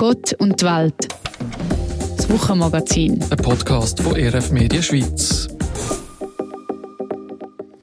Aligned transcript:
Gott 0.00 0.32
und 0.38 0.62
die 0.62 0.64
Welt. 0.64 1.08
Das 2.16 2.30
Wochenmagazin. 2.30 3.22
Ein 3.22 3.36
Podcast 3.36 4.00
von 4.00 4.16
RF 4.16 4.50
Media 4.50 4.80
Schweiz. 4.80 5.46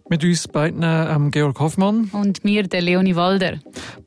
Mit 0.10 0.24
uns 0.24 0.48
beiden 0.48 0.82
ähm, 0.84 1.30
Georg 1.30 1.60
Hoffmann. 1.60 2.10
Und 2.14 2.44
mir, 2.44 2.64
der 2.64 2.82
Leonie 2.82 3.16
Walder. 3.16 3.60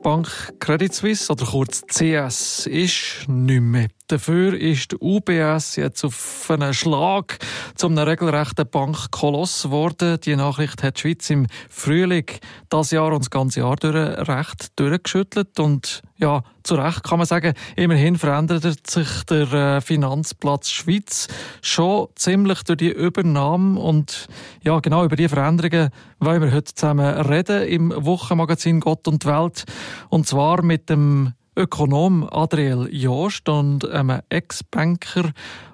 Bank 0.03 0.27
Credit 0.59 0.93
Suisse, 0.93 1.30
oder 1.30 1.46
kurz 1.46 1.82
CS, 1.86 2.66
ist 2.66 3.29
nicht 3.29 3.61
mehr 3.61 3.86
Dafür 4.11 4.54
ist 4.54 4.90
die 4.90 4.96
UBS 5.00 5.77
jetzt 5.77 6.02
auf 6.02 6.50
einen 6.50 6.74
Schlag 6.74 7.38
zum 7.81 7.97
regelrechten 7.97 8.69
Bankkoloss 8.69 9.62
geworden. 9.62 10.21
Die 10.21 10.37
Nachricht 10.37 10.83
hat 10.83 10.99
die 10.99 11.01
Schweiz 11.01 11.30
im 11.30 11.47
Frühling 11.71 12.27
das 12.69 12.91
Jahr 12.91 13.11
und 13.11 13.21
das 13.21 13.30
ganze 13.30 13.61
Jahr 13.61 13.77
durch 13.77 13.95
recht 13.95 14.79
durchgeschüttelt. 14.79 15.59
Und 15.59 16.03
ja, 16.19 16.43
zu 16.62 16.75
Recht 16.75 17.03
kann 17.05 17.16
man 17.16 17.27
sagen, 17.27 17.55
immerhin 17.77 18.19
verändert 18.19 18.87
sich 18.87 19.24
der 19.24 19.52
äh, 19.55 19.80
Finanzplatz 19.80 20.69
Schweiz 20.69 21.29
schon 21.62 22.09
ziemlich 22.16 22.62
durch 22.65 22.77
die 22.77 22.93
Übernahme. 22.93 23.80
Und 23.80 24.27
ja, 24.62 24.79
genau 24.80 25.02
über 25.07 25.16
die 25.16 25.30
Veränderungen 25.30 25.88
wollen 26.19 26.43
wir 26.43 26.52
heute 26.52 26.74
zusammen 26.74 27.07
reden 27.07 27.62
im 27.62 27.95
Wochenmagazin 27.97 28.80
Gott 28.80 29.09
und 29.09 29.24
Welt. 29.24 29.65
Und 30.10 30.27
zwar 30.27 30.60
mit 30.60 30.91
dem 30.91 31.33
Ökonom 31.57 32.29
Adriel 32.30 32.88
Jost 32.93 33.49
und 33.49 33.88
einem 33.88 34.21
Ex-Banker 34.29 35.30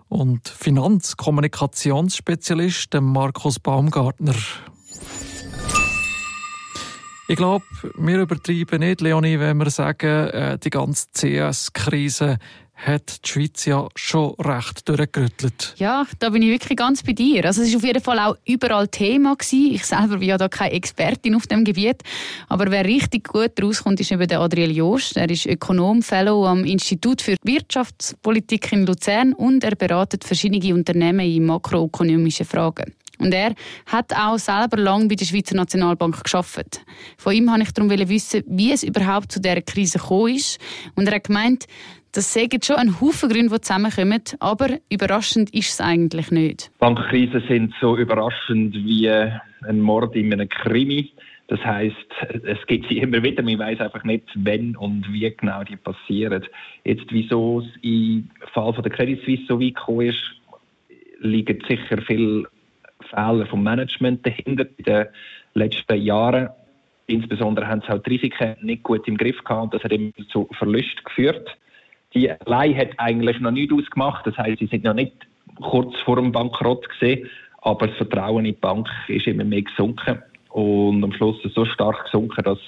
und 0.08 0.48
Finanzkommunikationsspezialist 0.48 2.94
Markus 3.00 3.58
Baumgartner. 3.58 4.36
Ich 7.28 7.36
glaube, 7.36 7.64
wir 7.96 8.20
übertreiben 8.20 8.78
nicht, 8.78 9.00
Leonie, 9.00 9.40
wenn 9.40 9.56
wir 9.56 9.68
sagen, 9.70 10.28
äh, 10.28 10.58
die 10.58 10.70
ganze 10.70 11.08
CS-Krise 11.12 12.38
hat 12.76 13.24
die 13.24 13.28
Schweiz 13.28 13.64
ja 13.64 13.88
schon 13.96 14.34
recht 14.34 14.88
durchgerüttelt. 14.88 15.74
Ja, 15.78 16.06
da 16.18 16.28
bin 16.28 16.42
ich 16.42 16.50
wirklich 16.50 16.76
ganz 16.76 17.02
bei 17.02 17.12
dir. 17.12 17.44
Also 17.46 17.62
es 17.62 17.68
ist 17.68 17.76
auf 17.76 17.84
jeden 17.84 18.02
Fall 18.02 18.18
auch 18.18 18.36
überall 18.44 18.86
Thema 18.88 19.34
gewesen. 19.34 19.74
Ich 19.74 19.84
selber 19.86 20.18
bin 20.18 20.28
ja 20.28 20.36
da 20.36 20.48
keine 20.48 20.72
Expertin 20.72 21.34
auf 21.34 21.46
dem 21.46 21.64
Gebiet, 21.64 22.02
aber 22.48 22.70
wer 22.70 22.84
richtig 22.84 23.28
gut 23.28 23.52
rauskommt, 23.62 23.98
ist 24.00 24.12
eben 24.12 24.28
der 24.28 24.40
Adriel 24.40 24.76
Jost. 24.76 25.16
Er 25.16 25.30
ist 25.30 25.46
Ökonom, 25.46 26.02
Fellow 26.02 26.46
am 26.46 26.64
Institut 26.64 27.22
für 27.22 27.36
Wirtschaftspolitik 27.42 28.70
in 28.72 28.86
Luzern 28.86 29.32
und 29.32 29.64
er 29.64 29.74
beratet 29.74 30.24
verschiedene 30.24 30.74
Unternehmen 30.74 31.20
in 31.20 31.46
makroökonomischen 31.46 32.46
Fragen. 32.46 32.92
Und 33.18 33.32
er 33.32 33.54
hat 33.86 34.12
auch 34.14 34.38
selber 34.38 34.76
lange 34.76 35.08
bei 35.08 35.14
der 35.14 35.24
Schweizer 35.24 35.56
Nationalbank 35.56 36.22
geschafft. 36.22 36.82
Von 37.16 37.34
ihm 37.34 37.48
wollte 37.48 37.62
ich 37.62 37.72
darum 37.72 37.90
wissen, 37.90 38.42
wie 38.46 38.72
es 38.72 38.82
überhaupt 38.82 39.32
zu 39.32 39.40
dieser 39.40 39.62
Krise 39.62 39.98
gekommen 39.98 40.34
ist. 40.34 40.58
Und 40.94 41.08
er 41.08 41.14
hat 41.14 41.24
gemeint, 41.24 41.66
das 42.16 42.32
sagen 42.32 42.60
schon 42.62 42.76
ein 42.76 43.00
Haufen 43.00 43.28
Gründe, 43.28 43.54
die 43.54 43.60
zusammenkommen, 43.60 44.22
aber 44.40 44.78
überraschend 44.88 45.52
ist 45.52 45.68
es 45.68 45.80
eigentlich 45.80 46.30
nicht. 46.30 46.70
Bankkrisen 46.78 47.42
sind 47.46 47.74
so 47.80 47.96
überraschend 47.96 48.74
wie 48.74 49.10
ein 49.10 49.80
Mord 49.80 50.16
in 50.16 50.32
einem 50.32 50.48
Krimi. 50.48 51.12
Das 51.48 51.60
heißt, 51.60 51.94
es 52.44 52.66
gibt 52.66 52.88
sie 52.88 52.98
immer 52.98 53.22
wieder. 53.22 53.42
Man 53.42 53.58
weiß 53.58 53.80
einfach 53.80 54.02
nicht, 54.04 54.24
wenn 54.34 54.76
und 54.76 55.12
wie 55.12 55.30
genau 55.36 55.62
die 55.62 55.76
passieren. 55.76 56.44
Jetzt, 56.84 57.04
wieso 57.10 57.60
es 57.60 57.66
im 57.82 58.30
Fall 58.52 58.72
von 58.72 58.82
der 58.82 58.92
Credit 58.92 59.22
Suisse 59.24 59.44
so 59.46 59.60
weit 59.60 59.74
gekommen 59.74 60.08
ist, 60.08 60.22
liegen 61.20 61.62
sicher 61.68 62.00
viele 62.06 62.44
Fehler 63.10 63.46
vom 63.46 63.62
Management 63.62 64.26
dahinter 64.26 64.66
in 64.78 64.84
den 64.84 65.06
letzten 65.54 66.02
Jahren. 66.02 66.48
Insbesondere 67.06 67.68
haben 67.68 67.82
sie 67.82 67.92
auch 67.92 68.02
die 68.02 68.10
Risiken 68.10 68.56
nicht 68.62 68.82
gut 68.82 69.06
im 69.06 69.16
Griff 69.16 69.38
gehabt 69.44 69.62
und 69.64 69.74
das 69.74 69.84
hat 69.84 69.92
immer 69.92 70.10
zu 70.32 70.48
Verlusten 70.58 71.04
geführt. 71.04 71.48
Die 72.16 72.30
allein 72.30 72.74
hat 72.78 72.88
eigentlich 72.96 73.40
noch 73.40 73.50
nichts 73.50 73.74
ausgemacht. 73.74 74.26
Das 74.26 74.38
heißt, 74.38 74.58
sie 74.58 74.66
sind 74.66 74.84
noch 74.84 74.94
nicht 74.94 75.12
kurz 75.60 75.94
vor 76.00 76.16
dem 76.16 76.32
Bankrott 76.32 76.88
gesehen, 76.88 77.28
aber 77.60 77.88
das 77.88 77.96
Vertrauen 77.98 78.46
in 78.46 78.54
die 78.54 78.60
Bank 78.60 78.88
ist 79.06 79.26
immer 79.26 79.44
mehr 79.44 79.60
gesunken 79.60 80.22
und 80.48 81.04
am 81.04 81.12
Schluss 81.12 81.36
so 81.54 81.66
stark 81.66 82.04
gesunken, 82.04 82.42
dass 82.42 82.58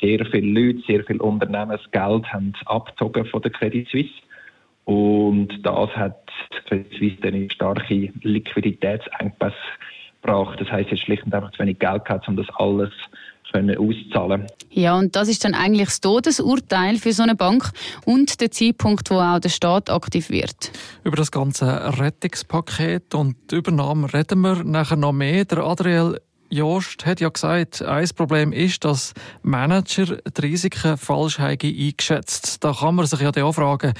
sehr 0.00 0.24
viele 0.26 0.48
Leute, 0.48 0.82
sehr 0.88 1.04
viele 1.04 1.20
Unternehmen 1.20 1.70
das 1.70 1.90
Geld 1.92 2.26
haben 2.32 2.52
abgezogen 2.66 3.24
von 3.26 3.40
der 3.42 3.52
Credit 3.52 3.88
Suisse. 3.88 4.10
Und 4.84 5.64
das 5.64 5.90
hat 5.90 6.18
Credit 6.66 6.92
Suisse 6.98 7.16
dann 7.20 7.34
in 7.34 7.50
starke 7.50 8.12
Liquiditätsengpässe 8.22 9.54
gebracht. 10.20 10.60
Das 10.60 10.72
heißt, 10.72 10.90
es 10.90 10.98
schlicht 10.98 11.24
und 11.24 11.34
einfach 11.34 11.52
zu 11.52 11.60
wenig 11.60 11.78
Geld 11.78 12.04
gehabt, 12.04 12.26
um 12.26 12.36
das 12.36 12.48
alles 12.56 12.90
können 13.52 13.76
auszahlen. 13.76 14.46
Ja, 14.70 14.96
und 14.98 15.16
das 15.16 15.28
ist 15.28 15.44
dann 15.44 15.54
eigentlich 15.54 15.88
das 15.88 16.00
Todesurteil 16.00 16.98
für 16.98 17.12
so 17.12 17.22
eine 17.22 17.34
Bank 17.34 17.70
und 18.04 18.40
der 18.40 18.50
Zeitpunkt, 18.50 19.10
wo 19.10 19.16
auch 19.16 19.38
der 19.38 19.48
Staat 19.48 19.90
aktiv 19.90 20.30
wird. 20.30 20.70
Über 21.04 21.16
das 21.16 21.30
ganze 21.30 21.98
Rettungspaket 21.98 23.14
und 23.14 23.36
die 23.50 23.56
Übernahme 23.56 24.12
reden 24.12 24.40
wir 24.40 24.64
nachher 24.64 24.96
noch 24.96 25.12
mehr. 25.12 25.44
Der 25.44 25.58
Adriel 25.58 26.18
Jost 26.50 27.04
hat 27.04 27.20
ja 27.20 27.28
gesagt, 27.28 27.82
ein 27.82 28.08
Problem 28.16 28.52
ist, 28.52 28.84
dass 28.84 29.12
Manager 29.42 30.16
die 30.16 30.40
Risiken 30.40 30.96
falsch 30.96 31.38
haben 31.38 31.58
eingeschätzt. 31.60 32.64
Da 32.64 32.72
kann 32.72 32.94
man 32.94 33.06
sich 33.06 33.20
ja 33.20 33.30
auch 33.44 33.52
fragen, 33.52 33.92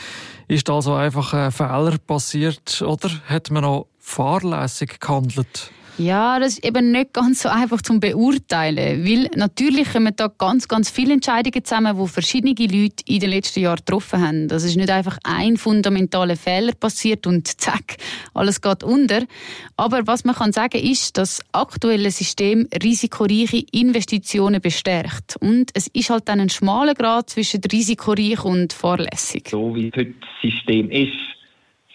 ist 0.48 0.68
da 0.68 0.80
so 0.80 0.94
einfach 0.94 1.34
ein 1.34 1.52
Fehler 1.52 1.98
passiert 1.98 2.80
oder 2.80 3.10
hat 3.26 3.50
man 3.50 3.64
noch 3.64 3.88
fahrlässig 3.98 4.98
gehandelt? 4.98 5.72
Ja, 5.98 6.38
das 6.38 6.54
ist 6.54 6.64
eben 6.64 6.92
nicht 6.92 7.12
ganz 7.12 7.42
so 7.42 7.48
einfach 7.48 7.82
zu 7.82 7.98
beurteilen, 7.98 9.04
weil 9.04 9.30
natürlich 9.34 9.92
kommen 9.92 10.14
da 10.16 10.28
ganz, 10.28 10.68
ganz 10.68 10.90
viele 10.90 11.14
Entscheidungen 11.14 11.64
zusammen, 11.64 11.96
die 11.98 12.08
verschiedene 12.08 12.54
Leute 12.54 13.04
in 13.06 13.20
den 13.20 13.30
letzten 13.30 13.60
Jahren 13.60 13.78
getroffen 13.78 14.20
haben. 14.20 14.48
Das 14.48 14.64
ist 14.64 14.76
nicht 14.76 14.90
einfach 14.90 15.18
ein 15.24 15.56
fundamentaler 15.56 16.36
Fehler 16.36 16.72
passiert 16.72 17.26
und 17.26 17.48
zack, 17.60 17.96
alles 18.34 18.60
geht 18.60 18.82
unter. 18.82 19.22
Aber 19.76 20.06
was 20.06 20.24
man 20.24 20.34
kann 20.34 20.52
sagen 20.52 20.80
ist, 20.80 21.16
dass 21.16 21.28
das 21.28 21.42
aktuelle 21.52 22.10
System 22.10 22.68
risikoreiche 22.82 23.64
Investitionen 23.72 24.60
bestärkt. 24.60 25.36
Und 25.40 25.70
es 25.74 25.88
ist 25.88 26.10
halt 26.10 26.28
dann 26.28 26.40
ein 26.40 26.48
schmaler 26.48 26.94
Grad 26.94 27.30
zwischen 27.30 27.60
risikoreich 27.70 28.44
und 28.44 28.72
fahrlässig. 28.72 29.48
So 29.50 29.74
wie 29.74 29.86
heute 29.86 30.14
das 30.20 30.30
System 30.42 30.90
ist, 30.90 31.37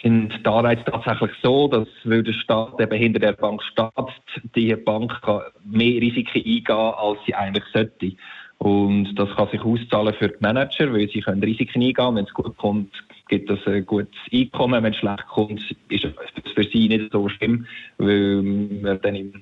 sind 0.03 0.33
die 0.45 0.49
Anreize 0.49 0.83
tatsächlich 0.85 1.31
so, 1.41 1.67
dass 1.67 1.87
weil 2.03 2.23
der 2.23 2.33
Staat 2.33 2.79
eben 2.79 2.97
hinter 2.97 3.19
der 3.19 3.31
Bank 3.31 3.63
steht, 3.63 4.53
die 4.55 4.75
Bank 4.75 5.21
kann 5.21 5.41
mehr 5.65 6.01
Risiken 6.01 6.43
eingehen, 6.43 6.75
als 6.75 7.19
sie 7.25 7.33
eigentlich 7.33 7.63
sollte. 7.73 8.13
Und 8.59 9.15
das 9.15 9.29
kann 9.35 9.49
sich 9.49 9.61
auszahlen 9.61 10.13
für 10.13 10.29
die 10.29 10.37
Manager, 10.39 10.93
weil 10.93 11.09
sie 11.09 11.21
können 11.21 11.43
Risiken 11.43 11.81
eingehen. 11.81 12.15
Wenn 12.15 12.25
es 12.25 12.33
gut 12.33 12.55
kommt, 12.57 12.91
gibt 13.29 13.49
es 13.49 13.65
ein 13.65 13.85
gutes 13.85 14.15
Einkommen. 14.31 14.83
Wenn 14.83 14.93
es 14.93 14.99
schlecht 14.99 15.27
kommt, 15.27 15.61
ist 15.89 16.05
es 16.05 16.51
für 16.51 16.63
sie 16.63 16.87
nicht 16.89 17.11
so 17.11 17.27
schlimm, 17.29 17.65
weil 17.97 18.41
man 18.43 19.01
dann 19.01 19.15
im 19.15 19.33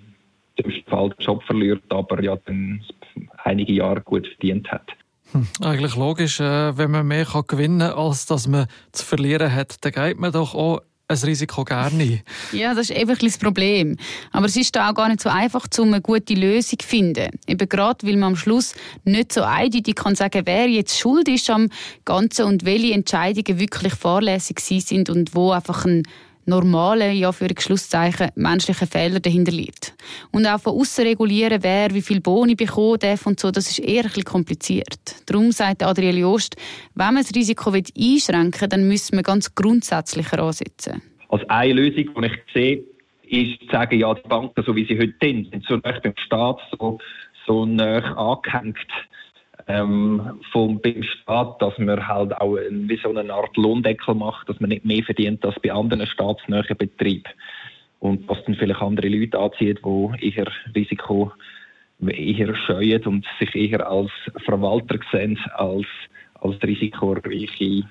dümmsten 0.58 0.90
Fall 0.90 1.10
den 1.10 1.26
Job 1.26 1.44
verliert, 1.44 1.84
aber 1.90 2.24
ja 2.24 2.38
dann 2.46 2.84
einige 3.44 3.74
Jahre 3.74 4.02
gut 4.02 4.28
verdient 4.28 4.72
hat. 4.72 4.90
Hm, 5.32 5.48
eigentlich 5.62 5.96
logisch, 5.96 6.40
äh, 6.40 6.78
wenn 6.78 6.92
man 6.92 7.08
mehr 7.08 7.26
kann 7.26 7.44
gewinnen 7.48 7.80
kann, 7.80 7.98
als 7.98 8.26
dass 8.26 8.48
man 8.48 8.68
zu 8.92 9.06
verlieren 9.06 9.54
hat, 9.54 9.76
dann 9.82 9.92
geht 9.92 10.20
man 10.20 10.32
doch 10.32 10.54
auch 10.54 10.82
ein 11.12 11.18
Risiko 11.18 11.64
gerne. 11.64 12.22
ja, 12.52 12.74
das 12.74 12.90
ist 12.90 12.98
einfach 12.98 13.18
das 13.18 13.38
Problem. 13.38 13.98
Aber 14.32 14.46
es 14.46 14.56
ist 14.56 14.76
da 14.76 14.90
auch 14.90 14.94
gar 14.94 15.08
nicht 15.10 15.22
so 15.22 15.30
einfach, 15.30 15.68
um 15.78 15.88
eine 15.88 16.02
gute 16.02 16.34
Lösung 16.34 16.80
zu 16.80 16.88
finden. 16.88 17.30
Eben 17.48 17.70
gerade, 17.70 18.08
weil 18.08 18.16
man 18.16 18.30
am 18.30 18.36
Schluss 18.36 18.74
nicht 19.04 19.34
so 19.34 19.44
eindeutig 19.44 19.96
kann 19.96 20.16
sagen, 20.16 20.42
wer 20.46 20.68
jetzt 20.68 20.98
schuld 20.98 21.28
ist 21.28 21.50
am 21.50 21.70
Ganzen 22.06 22.46
und 22.46 22.66
welche 22.66 22.94
Entscheidungen 22.94 23.60
wirklich 23.60 23.94
fahrlässig 23.94 24.60
sind 24.60 25.10
und 25.10 25.36
wo 25.36 25.52
einfach 25.52 25.86
ein 25.86 26.04
normale, 26.46 27.12
ja, 27.12 27.32
für 27.32 27.48
Schlusszeichen, 27.58 28.30
menschliche 28.36 28.88
Fehler 28.88 29.20
dahinter 29.20 29.52
liegt. 29.52 29.94
Und 30.32 30.46
auch 30.46 30.60
von 30.60 30.80
außen 30.80 31.06
regulieren, 31.06 31.64
wer 31.64 31.94
wie 31.94 32.02
viel 32.02 32.22
Boni 32.22 32.56
bekommen 32.56 33.00
darf 33.00 33.26
und 33.26 33.40
so, 33.40 33.52
das 33.52 33.70
ist 33.70 33.80
eher 33.80 34.04
ein 34.04 34.08
bisschen 34.08 34.24
kompliziert. 34.24 35.16
Darum 35.26 35.52
sagt 35.52 35.84
Adriel 35.84 36.18
Jost, 36.18 36.56
wenn 36.96 37.14
man 37.14 37.24
das 37.24 37.34
Risiko 37.36 37.72
einschränken 37.72 38.62
will, 38.62 38.68
dann 38.70 38.88
müssen 38.88 39.18
wir 39.18 39.24
ganz 39.24 39.54
grundsätzlicher 39.54 40.40
ansetzen. 40.40 41.02
Als 41.30 41.48
eine 41.50 41.74
Lösung, 41.74 42.14
die 42.22 42.26
ich 42.26 42.54
sehe, 42.54 42.84
ist 43.32 43.62
zu 43.62 43.68
sagen, 43.72 44.00
ja, 44.00 44.14
die 44.14 44.28
Banken, 44.28 44.64
so 44.66 44.76
wie 44.76 44.86
sie 44.86 44.98
heute 44.98 45.14
sind, 45.22 45.50
sind 45.52 45.66
so 45.68 45.76
nah 45.78 46.00
beim 46.00 46.14
Staat, 46.26 46.60
so, 46.72 47.00
so 47.46 47.66
nah 47.66 48.16
angehängt 48.16 48.78
ähm, 49.68 50.40
vom 50.52 50.80
beim 50.82 51.04
Staat, 51.04 51.62
dass 51.62 51.78
man 51.78 52.08
halt 52.08 52.34
auch 52.38 52.56
wie 52.56 53.00
so 53.02 53.10
eine 53.10 53.34
Art 53.34 53.56
Lohndeckel 53.58 54.16
macht, 54.16 54.50
dass 54.50 54.60
man 54.60 54.70
nicht 54.70 54.86
mehr 54.86 55.04
verdient 55.04 55.44
als 55.46 55.60
bei 55.60 55.72
anderen 55.72 56.08
staatsnahen 56.08 56.78
Betrieben. 56.78 57.32
Und 58.00 58.28
was 58.28 58.44
dann 58.46 58.56
vielleicht 58.56 58.82
andere 58.82 59.10
Leute 59.10 59.38
anzieht, 59.38 59.80
die 59.86 60.34
eher 60.36 60.48
Risiko 60.76 61.32
eher 62.10 62.56
scheuen 62.56 63.04
und 63.06 63.26
sich 63.40 63.54
eher 63.54 63.88
als 63.88 64.12
Verwalter 64.44 65.00
sehen, 65.12 65.38
als, 65.54 65.86
als 66.36 66.62
risikoreiche 66.64 67.84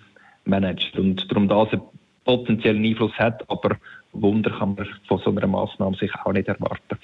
Manager. 0.44 0.98
Und 0.98 1.30
darum 1.30 1.48
das 1.48 1.72
einen 1.72 1.82
potenziellen 2.24 2.84
Einfluss 2.84 3.12
hat, 3.18 3.48
aber 3.48 3.76
Wunder 4.12 4.50
kann 4.50 4.74
man 4.74 4.88
von 5.06 5.18
so 5.18 5.30
einer 5.30 5.46
Maßnahme 5.46 5.96
sich 5.96 6.12
auch 6.24 6.32
nicht 6.32 6.48
erwarten. 6.48 6.98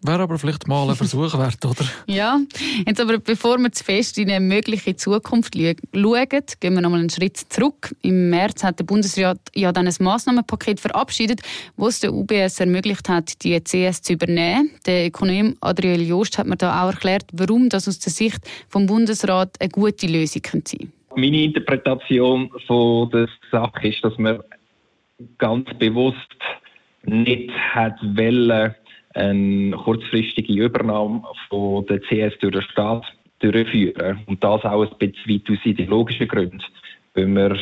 Wäre 0.00 0.22
aber 0.22 0.38
vielleicht 0.38 0.68
mal 0.68 0.88
ein 0.88 0.94
Versuch 0.94 1.36
wert, 1.38 1.64
oder? 1.64 1.84
Ja, 2.06 2.38
jetzt 2.86 3.00
aber 3.00 3.18
bevor 3.18 3.58
wir 3.58 3.72
zu 3.72 3.82
fest 3.82 4.16
in 4.18 4.30
eine 4.30 4.44
mögliche 4.44 4.94
Zukunft 4.94 5.56
schauen, 5.56 5.76
gehen 6.60 6.74
wir 6.74 6.80
nochmal 6.80 7.00
einen 7.00 7.10
Schritt 7.10 7.36
zurück. 7.36 7.94
Im 8.02 8.30
März 8.30 8.62
hat 8.62 8.78
der 8.78 8.84
Bundesrat 8.84 9.40
ja 9.54 9.72
dann 9.72 9.88
ein 9.88 9.94
Massnahmenpaket 9.98 10.78
verabschiedet, 10.78 11.40
wo 11.76 11.88
es 11.88 11.98
der 12.00 12.14
UBS 12.14 12.60
ermöglicht 12.60 13.08
hat, 13.08 13.42
die 13.42 13.60
CS 13.60 14.02
zu 14.02 14.12
übernehmen. 14.12 14.70
Der 14.86 15.06
Ökonom 15.06 15.56
Adriel 15.60 16.06
Jost 16.06 16.38
hat 16.38 16.46
mir 16.46 16.56
da 16.56 16.84
auch 16.84 16.92
erklärt, 16.92 17.24
warum 17.32 17.68
das 17.68 17.88
aus 17.88 17.98
der 17.98 18.12
Sicht 18.12 18.40
vom 18.68 18.86
Bundesrat 18.86 19.60
eine 19.60 19.68
gute 19.68 20.06
Lösung 20.06 20.42
sein 20.44 20.62
könnte. 20.62 20.78
Meine 21.16 21.42
Interpretation 21.42 22.50
von 22.68 23.10
der 23.10 23.28
Sache 23.50 23.88
ist, 23.88 24.04
dass 24.04 24.16
man 24.18 24.38
ganz 25.38 25.68
bewusst 25.78 26.16
nicht 27.02 27.50
hat 27.50 27.98
wollen, 28.02 28.74
eine 29.14 29.76
kurzfristige 29.76 30.52
Übernahme 30.52 31.22
von 31.48 31.86
der 31.86 32.00
CS 32.00 32.38
durch 32.40 32.54
den 32.54 32.62
Staat 32.62 33.04
durchführen. 33.40 34.20
Und 34.26 34.42
das 34.42 34.64
auch 34.64 34.82
ein 34.82 34.98
bisschen 34.98 35.42
aus 35.48 35.64
ideologischen 35.64 36.28
Gründen, 36.28 36.62
weil 37.14 37.26
man 37.26 37.58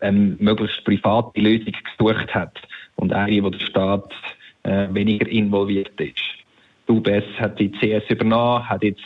eine 0.00 0.36
möglichst 0.38 0.84
private 0.84 1.40
Lösung 1.40 1.72
gesucht 1.96 2.34
hat 2.34 2.58
und 2.96 3.12
eine, 3.12 3.42
wo 3.42 3.50
der 3.50 3.60
Staat 3.60 4.12
äh, 4.64 4.88
weniger 4.92 5.28
involviert 5.28 5.98
ist. 6.00 6.20
Die 6.88 6.92
UBS 6.92 7.24
hat 7.38 7.58
die 7.58 7.70
CS 7.70 8.10
übernommen, 8.10 8.68
hat 8.68 8.82
jetzt 8.82 9.00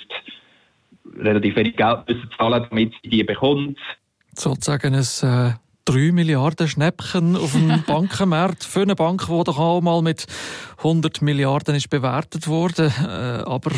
relativ 1.16 1.56
wenig 1.56 1.76
Geld 1.76 2.08
müssen 2.08 2.30
zahlen, 2.36 2.66
damit 2.68 2.92
sie 3.02 3.10
die 3.10 3.24
bekommt. 3.24 3.78
Sozusagen 4.34 4.94
ein 4.94 5.00
äh, 5.00 5.52
3 5.88 6.12
Milliarden 6.12 6.68
Schnäppchen 6.68 7.34
auf 7.34 7.52
dem 7.52 7.82
Bankenmarkt 7.86 8.62
für 8.62 8.82
eine 8.82 8.94
Bank, 8.94 9.24
die 9.26 9.44
doch 9.44 9.58
auch 9.58 9.80
mal 9.80 10.02
mit 10.02 10.26
100 10.78 11.22
Milliarden 11.22 11.74
ist 11.74 11.88
bewertet 11.88 12.46
wurde. 12.46 12.92
Äh, 13.00 13.48
aber 13.48 13.70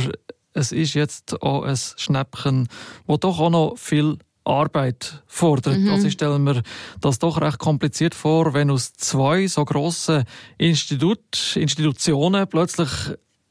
es 0.53 0.73
ist 0.73 0.95
jetzt 0.95 1.41
auch 1.41 1.62
ein 1.62 1.77
Schnäppchen, 1.77 2.67
das 3.07 3.21
doch 3.21 3.39
auch 3.39 3.51
noch 3.51 3.79
viel 3.79 4.19
Arbeit 4.43 5.23
fordert. 5.27 5.79
Mhm. 5.79 5.91
Also 5.91 6.09
ich 6.09 6.15
stelle 6.15 6.41
mir 6.41 6.62
das 7.01 7.21
doch 7.21 7.41
recht 7.41 7.59
kompliziert 7.59 8.17
vor, 8.17 8.55
wenn 8.55 8.71
aus 8.71 8.93
zwei 8.95 9.47
so 9.47 9.65
grossen 9.65 10.25
Institut, 10.59 11.55
Institutionen 11.55 12.49
plötzlich 12.49 12.91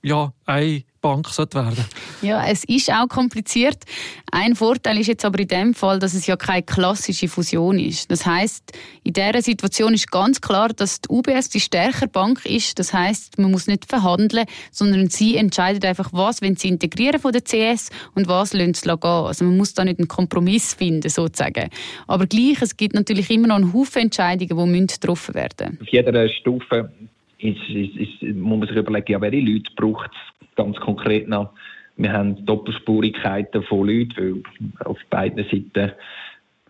ja, 0.02 0.34
eine 0.46 0.84
Bank 1.02 1.28
werden. 1.38 1.86
Ja, 2.22 2.46
es 2.46 2.64
ist 2.66 2.92
auch 2.92 3.08
kompliziert. 3.08 3.78
Ein 4.32 4.56
Vorteil 4.56 5.00
ist 5.00 5.08
jetzt 5.08 5.26
aber 5.26 5.40
in 5.40 5.48
dem 5.48 5.74
Fall, 5.74 6.00
dass 6.00 6.14
es 6.14 6.28
ja 6.28 6.36
keine 6.36 6.64
klassische 6.64 7.28
Fusion 7.28 7.80
ist. 7.80 8.12
Das 8.12 8.26
heißt, 8.26 8.78
in 9.04 9.14
dieser 9.14 9.42
Situation 9.42 9.94
ist 9.94 10.12
ganz 10.12 10.42
klar, 10.42 10.70
dass 10.70 11.02
die 11.02 11.10
UBS 11.10 11.50
die 11.50 11.60
stärkere 11.60 12.08
Bank 12.08 12.46
ist. 12.46 12.80
Das 12.80 12.94
heißt, 12.94 13.40
man 13.40 13.52
muss 13.52 13.68
nicht 13.68 13.86
verhandeln, 13.86 14.46
sondern 14.72 15.10
sie 15.10 15.38
entscheidet 15.38 15.86
einfach, 15.86 16.10
was 16.14 16.42
wenn 16.42 16.56
sie 16.56 16.68
integrieren 16.68 17.20
von 17.20 17.32
der 17.32 17.42
CS 17.42 17.90
und 18.16 18.28
was 18.28 18.54
lassen 18.54 18.74
sie 18.74 18.88
gehen. 18.88 19.00
Also 19.02 19.46
man 19.46 19.58
muss 19.58 19.74
da 19.74 19.86
nicht 19.86 20.00
einen 20.00 20.08
Kompromiss 20.08 20.74
finden, 20.74 21.10
sozusagen. 21.10 21.70
Aber 22.08 22.28
gleich, 22.28 22.62
es 22.62 22.78
gibt 22.78 22.94
natürlich 22.94 23.30
immer 23.30 23.48
noch 23.48 23.56
einen 23.56 23.74
Haufen 23.74 24.04
Entscheidungen, 24.04 24.88
die 24.88 24.94
getroffen 24.94 25.36
werden 25.36 25.78
müssen. 25.80 25.82
Auf 25.82 25.88
jeder 25.90 26.30
Stufe 26.30 26.92
ist, 27.40 27.70
ist, 27.70 27.96
ist, 27.96 28.36
muss 28.36 28.60
man 28.60 28.68
sich 28.68 28.78
überlegen, 28.78 29.12
ja, 29.12 29.22
welche 29.22 29.40
Leute 29.40 29.72
braucht 29.76 30.12
es 30.12 30.39
ganz 30.60 30.78
konkret 30.78 31.28
noch. 31.28 31.52
Wir 31.96 32.14
haben 32.14 32.46
Doppelspurigkeiten 32.46 33.64
von 33.64 33.88
Leuten, 33.88 34.44
weil 34.60 34.88
auf 34.88 34.98
beiden 35.10 35.44
Seiten 35.46 35.94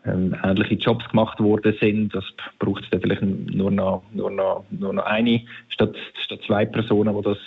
ähm, 0.05 0.35
ähnliche 0.43 0.75
Jobs 0.75 1.07
gemacht 1.09 1.39
worden 1.39 1.75
sind. 1.79 2.13
Das 2.13 2.23
braucht 2.59 2.83
es 2.83 2.89
dann 2.89 3.01
vielleicht 3.01 3.21
nur 3.21 3.71
noch, 3.71 4.03
nur 4.13 4.31
noch, 4.31 4.65
nur 4.71 4.93
noch 4.93 5.05
eine 5.05 5.41
statt, 5.69 5.95
statt 6.23 6.39
zwei 6.45 6.65
Personen, 6.65 7.15
die 7.15 7.21
das 7.23 7.37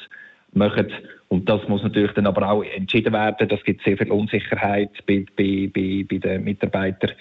machen. 0.53 0.93
Und 1.29 1.49
das 1.49 1.67
muss 1.69 1.83
natürlich 1.83 2.13
dann 2.13 2.27
aber 2.27 2.49
auch 2.51 2.63
entschieden 2.63 3.13
werden. 3.13 3.49
Das 3.49 3.63
gibt 3.65 3.83
sehr 3.83 3.97
viel 3.97 4.11
Unsicherheit 4.11 4.91
bei, 5.07 5.25
bei, 5.37 5.71
bei, 5.73 6.05
bei 6.09 6.19
den 6.19 6.45
Mitarbeitern 6.45 7.13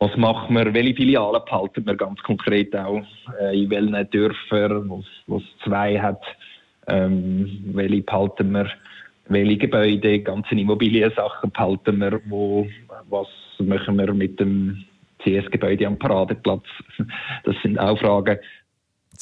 was 0.00 0.16
machen 0.16 0.54
wir, 0.54 0.72
welche 0.74 0.94
Filialen 0.94 1.42
behalten 1.44 1.84
wir 1.84 1.96
ganz 1.96 2.22
konkret 2.22 2.74
auch, 2.76 3.02
äh, 3.40 3.62
in 3.62 3.70
welchen 3.70 4.10
Dörfern, 4.10 4.88
wo 5.26 5.36
es 5.36 5.42
zwei 5.64 5.98
hat, 5.98 6.22
ähm, 6.88 7.60
welche 7.72 8.02
behalten 8.02 8.52
wir, 8.52 8.68
welche 9.28 9.58
Gebäude, 9.58 10.20
ganze 10.20 10.54
Immobiliensachen 10.54 11.50
behalten 11.50 11.98
wir, 12.00 12.20
wo, 12.28 12.66
was 13.08 13.28
machen 13.58 13.98
wir 13.98 14.12
mit 14.14 14.40
dem 14.40 14.84
CS-Gebäude 15.22 15.86
am 15.86 15.98
Paradeplatz. 15.98 16.64
Das 17.44 17.54
sind 17.62 17.78
auch 17.78 17.98
Fragen, 17.98 18.38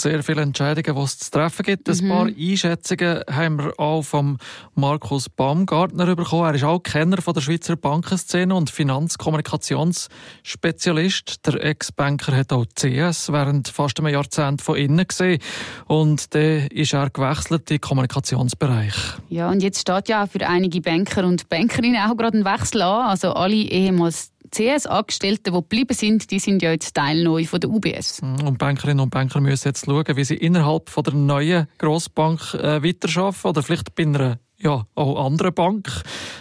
sehr 0.00 0.22
viele 0.22 0.43
Entscheidungen, 0.43 0.96
die 0.96 1.02
es 1.02 1.19
zu 1.19 1.31
treffen 1.31 1.62
gibt. 1.62 1.88
Ein 1.88 2.04
mhm. 2.04 2.08
paar 2.08 2.26
Einschätzungen 2.26 3.22
haben 3.31 3.58
wir 3.58 3.72
auch 3.78 4.02
vom 4.02 4.38
Markus 4.75 5.28
Baumgartner 5.28 6.16
bekommen. 6.16 6.46
Er 6.46 6.54
ist 6.54 6.64
auch 6.64 6.81
Kenner 6.81 7.22
von 7.22 7.34
der 7.34 7.40
Schweizer 7.40 7.76
Bankenszene 7.76 8.52
und 8.54 8.70
Finanzkommunikationsspezialist. 8.70 11.46
Der 11.46 11.64
Ex-Banker 11.64 12.37
hat 12.37 12.52
auch 12.52 12.66
CS 12.75 13.32
während 13.32 13.69
fast 13.69 13.98
einem 13.98 14.12
Jahrzehnt 14.12 14.60
von 14.62 14.76
innen 14.76 15.06
gesehen 15.06 15.40
und 15.87 16.34
dann 16.34 16.66
ist 16.69 16.94
er 16.94 17.10
gewechselt 17.10 17.70
in 17.70 17.76
den 17.76 17.81
Kommunikationsbereich. 17.81 18.94
Ja, 19.28 19.50
und 19.50 19.62
jetzt 19.62 19.81
steht 19.81 20.08
ja 20.08 20.25
auch 20.25 20.28
für 20.28 20.44
einige 20.46 20.81
Banker 20.81 21.25
und 21.25 21.48
Bankerinnen 21.48 22.02
auch 22.02 22.16
gerade 22.16 22.38
ein 22.38 22.44
Wechsel 22.44 22.82
an. 22.82 23.06
Also 23.06 23.32
alle 23.32 23.54
ehemals 23.54 24.32
CS-Angestellten, 24.56 25.53
die 25.53 25.61
geblieben 25.61 25.93
sind, 25.93 26.31
die 26.31 26.38
sind 26.38 26.62
ja 26.62 26.70
jetzt 26.70 26.94
Teil 26.94 27.23
neu 27.23 27.44
von 27.44 27.61
der 27.61 27.69
UBS. 27.69 28.23
Und 28.23 28.58
Bankerinnen 28.58 29.00
und 29.00 29.11
Banker 29.11 29.41
müssen 29.41 29.69
jetzt 29.69 29.85
schauen, 29.85 30.17
wie 30.17 30.25
sie 30.25 30.37
innerhalb 30.37 30.88
von 30.88 31.05
der 31.05 31.14
neuen 31.14 31.69
Grossbank 31.79 32.55
äh, 32.55 32.82
weiterarbeiten 32.82 33.49
oder 33.50 33.62
vielleicht 33.62 33.94
bei 33.94 34.05
einer 34.05 34.38
ja, 34.58 34.85
auch 34.94 35.26
anderen 35.26 35.53
Bank, 35.53 35.88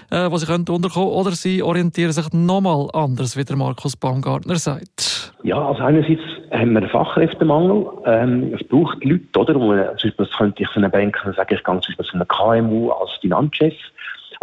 äh, 0.09 0.31
wo 0.31 0.37
sie 0.37 0.45
können 0.45 0.65
unterkommen 0.69 1.09
oder 1.09 1.31
sie 1.31 1.61
orientieren 1.61 2.13
sich 2.13 2.31
nochmal 2.31 2.87
anders, 2.93 3.35
wie 3.35 3.43
der 3.43 3.57
Markus 3.57 3.97
Baumgartner 3.97 4.55
sagt. 4.55 5.33
Ja, 5.43 5.67
also 5.67 5.83
einerseits 5.83 6.21
haben 6.51 6.71
wir 6.71 6.81
einen 6.81 6.89
Fachkräftemangel. 6.89 7.85
Ähm, 8.05 8.53
es 8.53 8.65
braucht 8.67 9.03
Leute, 9.03 9.37
oder? 9.37 9.55
Wo 9.55 9.67
man, 9.67 9.85
zum 9.97 10.09
Beispiel, 10.09 10.25
das 10.25 10.37
könnte 10.37 10.63
ich 10.63 10.69
für 10.69 10.77
einen 10.77 10.91
Banker 10.91 11.33
sagen, 11.33 11.53
ich 11.53 11.63
gehe 11.63 11.81
zum 11.81 11.95
Beispiel 11.97 12.05
zu 12.05 12.13
einem 12.13 12.27
KMU 12.27 12.91
als 12.91 13.11
Finanzchef. 13.19 13.75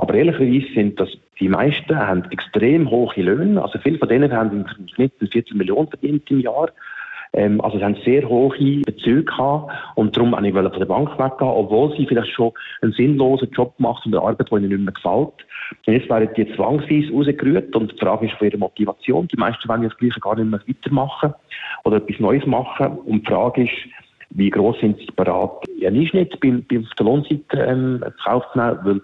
Aber 0.03 0.15
ehrlicherweise 0.15 0.67
sind 0.75 0.99
das 0.99 1.09
die 1.39 1.49
meisten 1.49 1.97
haben 1.97 2.25
extrem 2.31 2.91
hohe 2.91 3.13
Löhne. 3.17 3.63
Also 3.63 3.79
viele 3.79 3.99
von 3.99 4.09
denen 4.09 4.33
haben 4.33 4.65
im 4.79 4.89
Schnitt 4.89 5.13
14 5.19 5.57
Millionen 5.57 5.89
verdient 5.89 6.31
im 6.31 6.41
Jahr. 6.41 6.71
Ähm, 7.33 7.61
also 7.61 7.79
sie 7.79 7.85
haben 7.85 7.97
sehr 8.05 8.29
hohe 8.29 8.83
Bezüge 8.85 9.25
gehabt 9.25 9.73
und 9.95 10.17
darum 10.17 10.33
wollte 10.33 10.47
ich 10.47 10.55
von 10.55 10.79
der 10.79 10.87
Bank 10.87 11.19
weggehen, 11.19 11.51
obwohl 11.51 11.97
sie 11.97 12.07
vielleicht 12.07 12.33
schon 12.33 12.53
einen 12.83 12.93
sinnlosen 12.93 13.51
Job 13.51 13.75
macht 13.79 14.05
und 14.05 14.15
eine 14.15 14.23
Arbeit, 14.23 14.51
die 14.51 14.55
ihnen 14.57 14.69
nicht 14.69 14.81
mehr 14.83 14.93
gefällt. 14.93 15.47
Und 15.87 15.95
jetzt 15.95 16.11
werden 16.11 16.29
die 16.37 16.55
zwangsweise 16.55 17.13
rausgerührt 17.13 17.75
und 17.75 17.93
die 17.93 17.99
Frage 17.99 18.27
ist 18.27 18.35
von 18.35 18.49
ihrer 18.49 18.59
Motivation. 18.59 19.29
Die 19.29 19.37
meisten 19.37 19.69
wollen 19.69 19.83
das 19.83 19.97
Gleiche 19.97 20.21
gar 20.21 20.37
nicht 20.37 20.51
mehr 20.51 20.61
weitermachen 20.67 21.35
oder 21.85 21.97
etwas 21.97 22.21
Neues 22.21 22.47
machen. 22.47 22.99
Und 22.99 23.27
die 23.27 23.33
Frage 23.33 23.63
ist, 23.65 23.73
wie 24.35 24.51
groß 24.51 24.79
sind 24.81 24.99
sie 24.99 25.07
bereit, 25.17 25.51
einen 25.85 26.01
Einschnitt 26.01 26.35
auf 26.35 26.41
der 26.99 27.07
Lohnseite 27.07 27.57
ähm, 27.57 28.05
zu 28.05 28.25
kaufen, 28.25 28.61
weil 28.85 29.01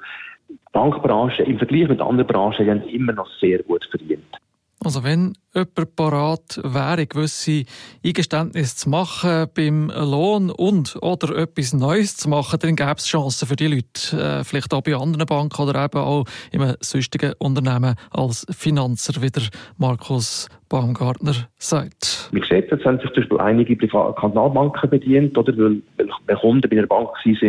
Bankbranche 0.79 1.43
im 1.43 1.59
Vergleich 1.59 1.89
mit 1.89 2.01
anderen 2.01 2.29
Branchen 2.29 2.71
haben 2.71 2.83
immer 2.89 3.13
noch 3.13 3.29
sehr 3.41 3.65
gut 3.65 3.85
verdient. 3.91 4.37
Also 4.85 5.03
wenn 5.03 5.37
jemand 5.59 5.97
parat 5.97 6.61
wäre, 6.63 7.07
gewisse 7.07 7.65
Eingeständnisse 8.05 8.77
zu 8.77 8.91
machen 8.91 9.47
beim 9.55 9.91
Lohn 9.91 10.51
und 10.51 10.97
oder 11.03 11.37
etwas 11.37 11.73
Neues 11.73 12.17
zu 12.17 12.29
machen, 12.29 12.59
dann 12.61 12.77
gäbe 12.77 12.95
es 12.97 13.07
Chancen 13.07 13.49
für 13.49 13.57
die 13.57 13.67
Leute. 13.67 14.17
Äh, 14.17 14.45
vielleicht 14.45 14.73
auch 14.73 14.83
bei 14.83 14.95
anderen 14.95 15.27
Banken 15.27 15.63
oder 15.63 15.85
eben 15.85 15.99
auch 15.99 16.25
in 16.53 16.63
einem 16.63 16.77
sonstigen 16.81 17.33
Unternehmen 17.39 17.95
als 18.11 18.47
Finanzer, 18.51 19.21
wie 19.21 19.31
der 19.31 19.45
Markus 19.77 20.49
Baumgartner 20.69 21.35
sagt. 21.57 22.29
Wie 22.33 22.41
gesagt, 22.41 22.71
jetzt 22.71 22.85
haben 22.85 22.99
sich 22.99 23.11
zum 23.13 23.23
Beispiel 23.23 23.41
einige 23.41 23.77
Kantonalbanken 23.77 24.91
bedient, 24.91 25.37
oder? 25.39 25.57
Weil, 25.57 25.83
weil 25.97 26.37
Kunden 26.37 26.69
bei 26.69 26.77
einer 26.77 26.87
Bank 26.87 27.09
sind, 27.25 27.41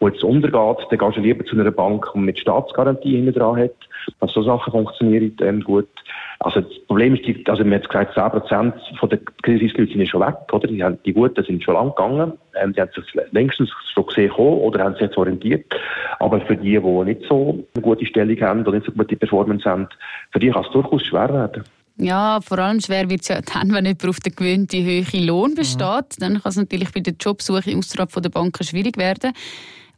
die 0.00 0.04
jetzt 0.04 0.24
untergeht, 0.24 0.86
dann 0.90 0.98
gehst 0.98 1.16
du 1.16 1.20
lieber 1.20 1.44
zu 1.44 1.58
einer 1.58 1.70
Bank, 1.70 2.06
die 2.14 2.18
mit 2.18 2.38
Staatsgarantie 2.38 3.16
hinten 3.16 3.34
dran 3.34 3.56
hat. 3.56 3.74
Also 4.20 4.42
so 4.42 4.44
Sachen 4.44 4.72
funktionieren 4.72 5.36
ähm, 5.40 5.62
gut. 5.62 5.88
Also 6.40 6.60
das 6.60 6.78
Problem 6.86 7.14
ist, 7.14 7.26
die, 7.26 7.42
also 7.48 7.64
man 7.64 7.74
hat 7.74 7.88
gesagt, 7.88 8.14
10 8.14 8.30
Prozent 8.30 8.74
von 8.98 9.08
der 9.08 9.18
Kreditleute 9.42 9.92
sind 9.92 10.08
schon 10.08 10.20
weg, 10.20 10.36
oder? 10.52 10.66
Die, 10.66 10.82
haben, 10.82 10.98
die 11.04 11.12
Guten 11.12 11.44
sind 11.44 11.62
schon 11.62 11.74
lang 11.74 11.90
gegangen. 11.90 12.32
Ähm, 12.54 12.72
die 12.72 12.80
haben 12.80 12.90
sich 12.94 13.04
längstens 13.32 13.70
schon 13.94 14.06
gesehen 14.06 14.30
kommen 14.30 14.58
oder 14.58 14.84
haben 14.84 14.94
sich 14.94 15.02
jetzt 15.02 15.16
orientiert. 15.16 15.64
Aber 16.18 16.40
für 16.40 16.56
die, 16.56 16.78
die 16.78 17.04
nicht 17.04 17.22
so 17.28 17.64
eine 17.74 17.82
gute 17.82 18.06
Stellung 18.06 18.40
haben 18.40 18.60
oder 18.62 18.72
nicht 18.72 18.86
so 18.86 18.92
gute 18.92 19.16
Performance 19.16 19.68
haben, 19.68 19.88
für 20.32 20.38
die 20.38 20.50
kann 20.50 20.64
es 20.64 20.70
durchaus 20.72 21.02
schwer 21.04 21.32
werden. 21.32 21.64
Ja, 21.98 22.40
vor 22.42 22.58
allem 22.58 22.80
schwer 22.80 23.08
wird 23.08 23.22
es 23.22 23.28
ja 23.28 23.40
dann, 23.40 23.72
wenn 23.72 23.86
jemand 23.86 24.06
auf 24.06 24.20
den 24.20 24.34
gewöhnten 24.34 24.84
hohen 24.84 25.26
Lohn 25.26 25.54
besteht. 25.54 26.18
Mhm. 26.18 26.20
Dann 26.20 26.42
kann 26.42 26.50
es 26.50 26.56
natürlich 26.56 26.92
bei 26.92 27.00
der 27.00 27.14
Jobsuche 27.18 27.76
außerhalb 27.76 28.12
der 28.22 28.28
Banken 28.28 28.64
schwierig 28.64 28.98
werden. 28.98 29.32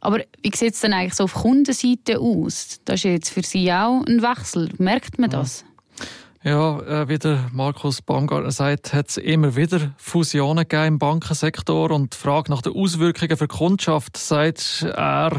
Aber 0.01 0.19
wie 0.41 0.51
sieht 0.55 0.75
es 0.75 0.81
denn 0.81 0.93
eigentlich 0.93 1.15
so 1.15 1.25
auf 1.25 1.33
Kundenseite 1.33 2.19
aus? 2.19 2.79
Das 2.85 2.95
ist 2.95 3.03
jetzt 3.03 3.29
für 3.31 3.43
Sie 3.43 3.71
auch 3.71 4.01
ein 4.07 4.21
Wechsel. 4.21 4.69
Merkt 4.77 5.19
man 5.19 5.29
das? 5.29 5.65
Ja, 5.97 6.05
äh, 6.79 7.09
wie 7.09 7.17
der 7.17 7.49
Markus 7.51 8.01
Baumgartner 8.01 8.51
sagt, 8.51 8.93
hat 8.93 9.09
es 9.09 9.17
immer 9.17 9.57
wieder 9.57 9.91
Fusionen 9.97 10.65
gegeben 10.65 10.93
im 10.93 10.99
Bankensektor 10.99 11.91
und 11.91 12.13
die 12.13 12.17
Frage 12.17 12.49
nach 12.49 12.61
den 12.61 12.73
Auswirkungen 12.75 13.35
für 13.35 13.47
die 13.47 13.57
Kundschaft 13.57 14.15
sagt 14.15 14.85
er, 14.95 15.31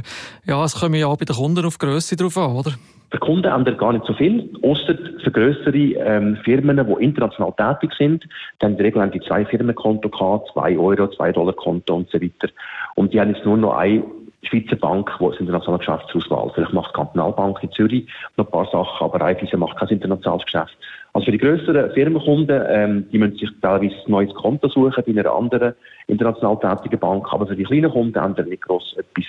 ja, 0.45 0.63
es 0.63 0.79
kommt 0.79 0.97
ja 0.97 1.07
auch 1.07 1.17
bei 1.17 1.25
den 1.25 1.37
Kunden 1.37 1.65
auf 1.65 1.79
Größe 1.79 2.17
drauf 2.17 2.37
an, 2.37 2.53
oder? 2.55 2.73
Der 3.13 3.19
Kunde 3.19 3.49
ändert 3.49 3.79
gar 3.79 3.95
nicht 3.95 4.05
so 4.05 4.13
viel, 4.13 4.51
außer 4.63 4.95
für 5.25 5.31
größere 5.31 5.75
ähm, 5.75 6.37
Firmen, 6.45 6.77
die 6.77 7.05
international 7.05 7.55
tätig 7.57 7.93
sind. 7.99 8.29
Dann 8.59 8.77
in 8.77 9.01
haben 9.01 9.11
die 9.11 9.21
zwei 9.21 9.47
Firmenkonto 9.47 10.11
zwei 10.53 10.79
Euro, 10.79 11.09
zwei 11.09 11.33
Dollar 11.33 11.55
Konto 11.55 11.95
und 11.95 12.11
so 12.11 12.21
weiter. 12.21 12.53
Und 12.95 13.15
die 13.15 13.21
haben 13.21 13.35
jetzt 13.35 13.45
nur 13.47 13.57
noch 13.57 13.75
eine 13.75 14.05
Schweizer 14.43 14.77
Bank, 14.77 15.11
die 15.21 15.27
ist 15.27 15.41
internationale 15.41 15.79
Geschäftsauswahl. 15.79 16.51
Vielleicht 16.55 16.73
macht 16.73 16.91
die 16.91 16.97
Kantonalbank 16.97 17.63
in 17.63 17.73
Zürich 17.73 18.09
noch 18.37 18.47
ein 18.47 18.51
paar 18.51 18.67
Sachen, 18.67 19.05
aber 19.05 19.21
Raiffeisen 19.21 19.61
macht 19.61 19.79
kein 19.79 19.89
internationales 19.89 20.45
Geschäft. 20.45 20.77
Also 21.13 21.27
für 21.27 21.33
die 21.33 21.39
grösseren 21.39 21.91
Firmenkunden, 21.93 22.63
ähm, 22.69 23.07
die 23.11 23.19
müssen 23.19 23.37
sich 23.37 23.51
teilweise 23.61 23.95
ein 23.95 24.11
neues 24.11 24.35
Konto 24.35 24.69
suchen 24.69 25.05
bei 25.07 25.13
einer 25.13 25.33
anderen 25.33 25.75
international 26.07 26.59
tätigen 26.59 26.99
Bank. 26.99 27.27
Aber 27.33 27.47
für 27.47 27.57
die 27.57 27.65
kleinen 27.65 27.91
Kunden 27.91 28.19
ändert 28.19 28.49
nicht 28.49 28.63
gross 28.63 28.97
etwas. 28.97 29.27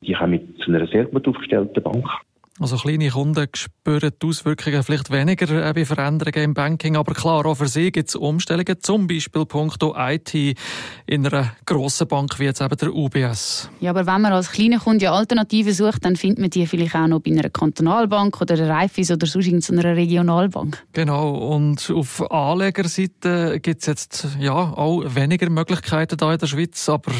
Die 0.00 0.12
kommen 0.12 0.54
zu 0.58 0.70
einer 0.70 0.86
sehr 0.86 1.04
gut 1.04 1.26
aufgestellten 1.26 1.82
Bank. 1.82 2.06
Also 2.60 2.76
kleine 2.76 3.08
Kunden 3.08 3.48
spüren 3.54 4.10
die 4.20 4.26
Auswirkungen 4.26 4.82
vielleicht 4.82 5.10
weniger 5.10 5.48
äh, 5.68 5.72
bei 5.72 5.86
Veränderungen 5.86 6.44
im 6.44 6.54
Banking, 6.54 6.96
aber 6.96 7.14
klar, 7.14 7.46
auch 7.46 7.54
für 7.54 7.66
sie 7.66 7.90
gibt 7.90 8.10
es 8.10 8.14
Umstellungen, 8.14 8.76
zum 8.80 9.06
Beispiel 9.06 9.46
punkto 9.46 9.94
IT 9.96 10.34
in 11.06 11.26
einer 11.26 11.56
grossen 11.64 12.08
Bank 12.08 12.38
wie 12.38 12.44
jetzt 12.44 12.60
eben 12.60 12.76
der 12.76 12.94
UBS. 12.94 13.70
Ja, 13.80 13.90
aber 13.90 14.06
wenn 14.06 14.20
man 14.20 14.32
als 14.32 14.52
kleiner 14.52 14.78
Kunde 14.78 15.10
Alternativen 15.10 15.72
sucht, 15.72 16.04
dann 16.04 16.14
findet 16.14 16.40
man 16.40 16.50
die 16.50 16.66
vielleicht 16.66 16.94
auch 16.94 17.06
noch 17.06 17.20
bei 17.20 17.30
einer 17.30 17.48
Kantonalbank 17.48 18.38
oder 18.40 18.54
einer 18.54 18.68
Reifis 18.68 19.10
oder 19.10 19.26
sonst 19.26 19.46
in 19.48 19.62
so 19.62 19.72
einer 19.72 19.96
Regionalbank. 19.96 20.84
Genau, 20.92 21.30
und 21.30 21.90
auf 21.90 22.30
Anlegerseite 22.30 23.60
gibt 23.60 23.80
es 23.80 23.86
jetzt 23.86 24.28
ja 24.38 24.52
auch 24.52 25.02
weniger 25.06 25.48
Möglichkeiten 25.48 26.18
da 26.18 26.30
in 26.30 26.38
der 26.38 26.46
Schweiz, 26.46 26.86
aber 26.90 27.12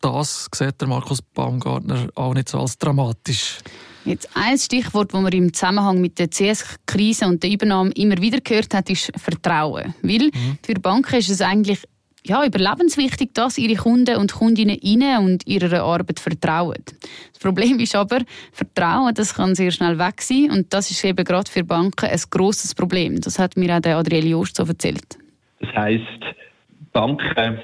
das 0.00 0.48
sieht 0.54 0.80
der 0.80 0.88
Markus 0.88 1.20
Baumgartner 1.20 2.08
auch 2.14 2.32
nicht 2.32 2.48
so 2.48 2.58
als 2.58 2.78
dramatisch. 2.78 3.58
Jetzt 4.08 4.30
ein 4.34 4.56
Stichwort, 4.56 5.12
das 5.12 5.20
man 5.20 5.32
im 5.32 5.52
Zusammenhang 5.52 6.00
mit 6.00 6.18
der 6.18 6.30
CS-Krise 6.30 7.26
und 7.26 7.42
der 7.42 7.50
Übernahme 7.50 7.90
immer 7.90 8.16
wieder 8.16 8.40
gehört 8.40 8.72
hat, 8.72 8.88
ist 8.88 9.12
Vertrauen. 9.16 9.94
Weil 10.00 10.30
mhm. 10.32 10.58
für 10.64 10.74
Banken 10.74 11.16
ist 11.16 11.28
es 11.28 11.42
eigentlich 11.42 11.80
ja, 12.24 12.44
überlebenswichtig, 12.44 13.30
dass 13.34 13.58
ihre 13.58 13.74
Kunden 13.74 14.16
und 14.16 14.32
Kundinnen 14.32 14.78
ihnen 14.80 15.18
und 15.18 15.46
ihrer 15.46 15.82
Arbeit 15.82 16.20
vertrauen. 16.20 16.82
Das 17.32 17.38
Problem 17.38 17.78
ist 17.80 17.94
aber, 17.94 18.20
Vertrauen, 18.52 19.14
das 19.14 19.34
kann 19.34 19.54
sehr 19.54 19.70
schnell 19.70 19.98
weg 19.98 20.22
sein 20.22 20.50
und 20.50 20.72
das 20.72 20.90
ist 20.90 21.04
eben 21.04 21.24
gerade 21.24 21.50
für 21.50 21.64
Banken 21.64 22.06
ein 22.06 22.20
grosses 22.30 22.74
Problem. 22.74 23.20
Das 23.20 23.38
hat 23.38 23.56
mir 23.58 23.76
auch 23.76 23.80
der 23.80 23.98
Adriel 23.98 24.28
Jost 24.28 24.56
so 24.56 24.64
erzählt. 24.64 25.18
Das 25.60 25.72
heisst, 25.74 26.24
Banken, 26.92 27.60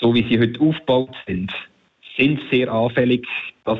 so 0.00 0.14
wie 0.14 0.26
sie 0.28 0.38
heute 0.38 0.60
aufgebaut 0.60 1.14
sind, 1.26 1.52
sind 2.16 2.40
sehr 2.50 2.72
anfällig, 2.72 3.26
dass 3.64 3.78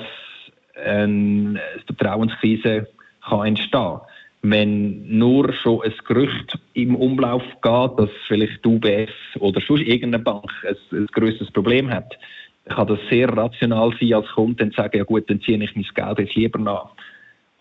eine 0.77 1.61
Vertrauenskrise 1.87 2.89
kann 3.29 3.47
entstehen. 3.47 4.01
Wenn 4.43 5.09
nur 5.09 5.53
schon 5.55 5.83
ein 5.83 5.95
Gerücht 6.07 6.59
im 6.75 6.97
Umlauf 6.97 7.43
geht, 7.63 7.99
dass 7.99 8.11
vielleicht 8.27 8.63
die 8.65 8.69
UBS 8.69 9.41
oder 9.41 9.61
sonst 9.67 9.83
irgendeine 9.83 10.23
Bank 10.23 10.51
ein, 10.69 10.77
ein 10.99 11.07
grösseres 11.07 11.51
Problem 11.51 11.91
hat, 11.91 12.19
kann 12.67 12.87
das 12.87 12.99
sehr 13.09 13.29
rational 13.29 13.95
sein 13.99 14.13
als 14.13 14.29
Kunde 14.29 14.65
und 14.65 14.75
sagen, 14.75 14.99
ja 14.99 15.05
gut, 15.05 15.29
dann 15.29 15.41
ziehe 15.41 15.63
ich 15.63 15.75
mein 15.75 15.87
Geld 15.95 16.19
jetzt 16.19 16.35
lieber 16.35 16.59
nach 16.59 16.91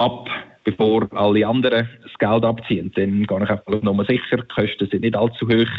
ab, 0.04 0.30
bevor 0.64 1.08
alle 1.14 1.48
anderen 1.48 1.90
das 2.02 2.14
Geld 2.20 2.44
abziehen. 2.44 2.92
Dann 2.96 3.24
gehe 3.24 3.44
ich 3.44 3.50
einfach 3.50 3.82
nochmal 3.82 4.06
sicher, 4.06 4.38
die 4.38 4.48
Kosten 4.48 4.88
sind 4.90 5.02
nicht 5.02 5.16
allzu 5.16 5.48
hoch. 5.48 5.70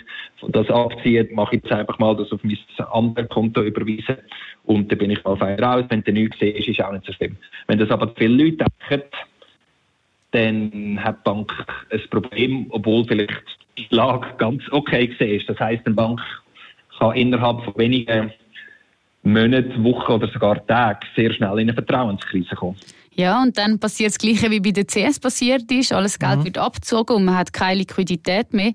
Das 0.48 0.68
abziehen, 0.68 1.28
mache 1.34 1.56
ich 1.56 1.62
jetzt 1.62 1.72
einfach 1.72 1.98
mal 1.98 2.16
das 2.16 2.32
auf 2.32 2.40
mein 2.42 2.58
anderes 2.92 3.28
Konto 3.28 3.62
überweisen 3.62 4.16
und 4.64 4.90
dann 4.90 4.98
bin 4.98 5.10
ich 5.10 5.24
mal 5.24 5.36
fein 5.36 5.58
raus. 5.58 5.84
Wenn 5.88 6.02
du 6.02 6.12
nichts 6.12 6.38
siehst, 6.38 6.68
ist 6.68 6.82
auch 6.82 6.92
nicht 6.92 7.06
so 7.06 7.12
schlimm. 7.12 7.36
Wenn 7.66 7.78
das 7.78 7.90
aber 7.90 8.12
viele 8.16 8.44
Leute 8.44 8.66
denken, 8.90 9.10
dann 10.32 11.02
hat 11.02 11.18
die 11.18 11.30
Bank 11.30 11.52
ein 11.90 12.00
Problem, 12.10 12.66
obwohl 12.70 13.04
vielleicht 13.04 13.42
die 13.78 13.86
Lage 13.90 14.26
ganz 14.38 14.62
okay 14.70 15.04
ist. 15.18 15.48
Das 15.48 15.58
heisst, 15.60 15.86
eine 15.86 15.94
Bank 15.94 16.20
kann 16.98 17.16
innerhalb 17.16 17.62
von 17.62 17.74
wenigen 17.76 18.32
Monaten, 19.24 19.82
Wochen 19.82 20.12
oder 20.12 20.28
sogar 20.28 20.64
Tagen 20.66 21.00
sehr 21.16 21.32
schnell 21.32 21.58
in 21.58 21.70
eine 21.70 21.74
Vertrauenskrise 21.74 22.54
kommen. 22.54 22.76
Ja, 23.16 23.40
und 23.42 23.56
dann 23.56 23.78
passiert 23.78 24.10
das 24.10 24.18
Gleiche, 24.18 24.50
wie 24.50 24.60
bei 24.60 24.72
der 24.72 24.86
CS 24.86 25.20
passiert 25.20 25.70
ist. 25.70 25.92
Alles 25.92 26.18
Geld 26.18 26.40
mhm. 26.40 26.44
wird 26.44 26.58
abgezogen 26.58 27.16
und 27.16 27.24
man 27.24 27.36
hat 27.36 27.52
keine 27.52 27.78
Liquidität 27.78 28.52
mehr. 28.52 28.72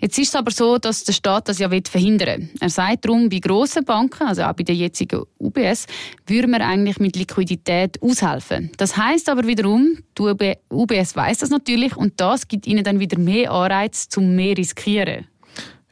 Jetzt 0.00 0.18
ist 0.18 0.28
es 0.28 0.34
aber 0.36 0.50
so, 0.50 0.78
dass 0.78 1.04
der 1.04 1.12
Staat 1.12 1.48
das 1.48 1.58
ja 1.58 1.68
verhindern 1.68 2.42
will. 2.42 2.48
Er 2.60 2.68
sagt 2.68 3.06
darum, 3.06 3.28
bei 3.28 3.38
grossen 3.38 3.84
Banken, 3.84 4.24
also 4.24 4.42
auch 4.42 4.52
bei 4.52 4.62
der 4.62 4.74
jetzigen 4.74 5.22
UBS, 5.40 5.86
würde 6.26 6.48
man 6.48 6.60
eigentlich 6.60 7.00
mit 7.00 7.16
Liquidität 7.16 8.00
aushelfen. 8.02 8.70
Das 8.76 8.96
heißt 8.96 9.28
aber 9.30 9.46
wiederum, 9.46 9.98
die 10.18 10.54
UBS 10.70 11.16
weiß 11.16 11.38
das 11.38 11.50
natürlich 11.50 11.96
und 11.96 12.20
das 12.20 12.46
gibt 12.46 12.66
ihnen 12.66 12.84
dann 12.84 13.00
wieder 13.00 13.18
mehr 13.18 13.50
Anreiz 13.50 14.08
zum 14.08 14.36
mehr 14.36 14.56
riskieren 14.56 15.26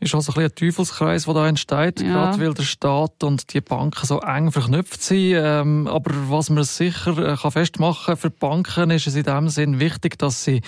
ist 0.00 0.14
also 0.14 0.32
ein, 0.34 0.44
ein 0.44 0.54
Teufelskreis, 0.54 1.24
der 1.24 1.34
da 1.34 1.48
entsteht, 1.48 2.00
ja. 2.00 2.08
gerade 2.08 2.40
weil 2.40 2.54
der 2.54 2.62
Staat 2.62 3.24
und 3.24 3.52
die 3.52 3.60
Banken 3.60 4.06
so 4.06 4.20
eng 4.20 4.52
verknüpft 4.52 5.02
sind. 5.02 5.34
Ähm, 5.36 5.86
aber 5.86 6.10
was 6.28 6.50
man 6.50 6.64
sicher 6.64 7.16
äh, 7.18 7.36
kann 7.36 7.50
festmachen 7.50 8.06
kann, 8.06 8.16
für 8.16 8.30
die 8.30 8.36
Banken 8.38 8.90
ist 8.90 9.06
es 9.06 9.16
in 9.16 9.24
dem 9.24 9.48
Sinn 9.48 9.80
wichtig, 9.80 10.18
dass 10.18 10.44
sie 10.44 10.60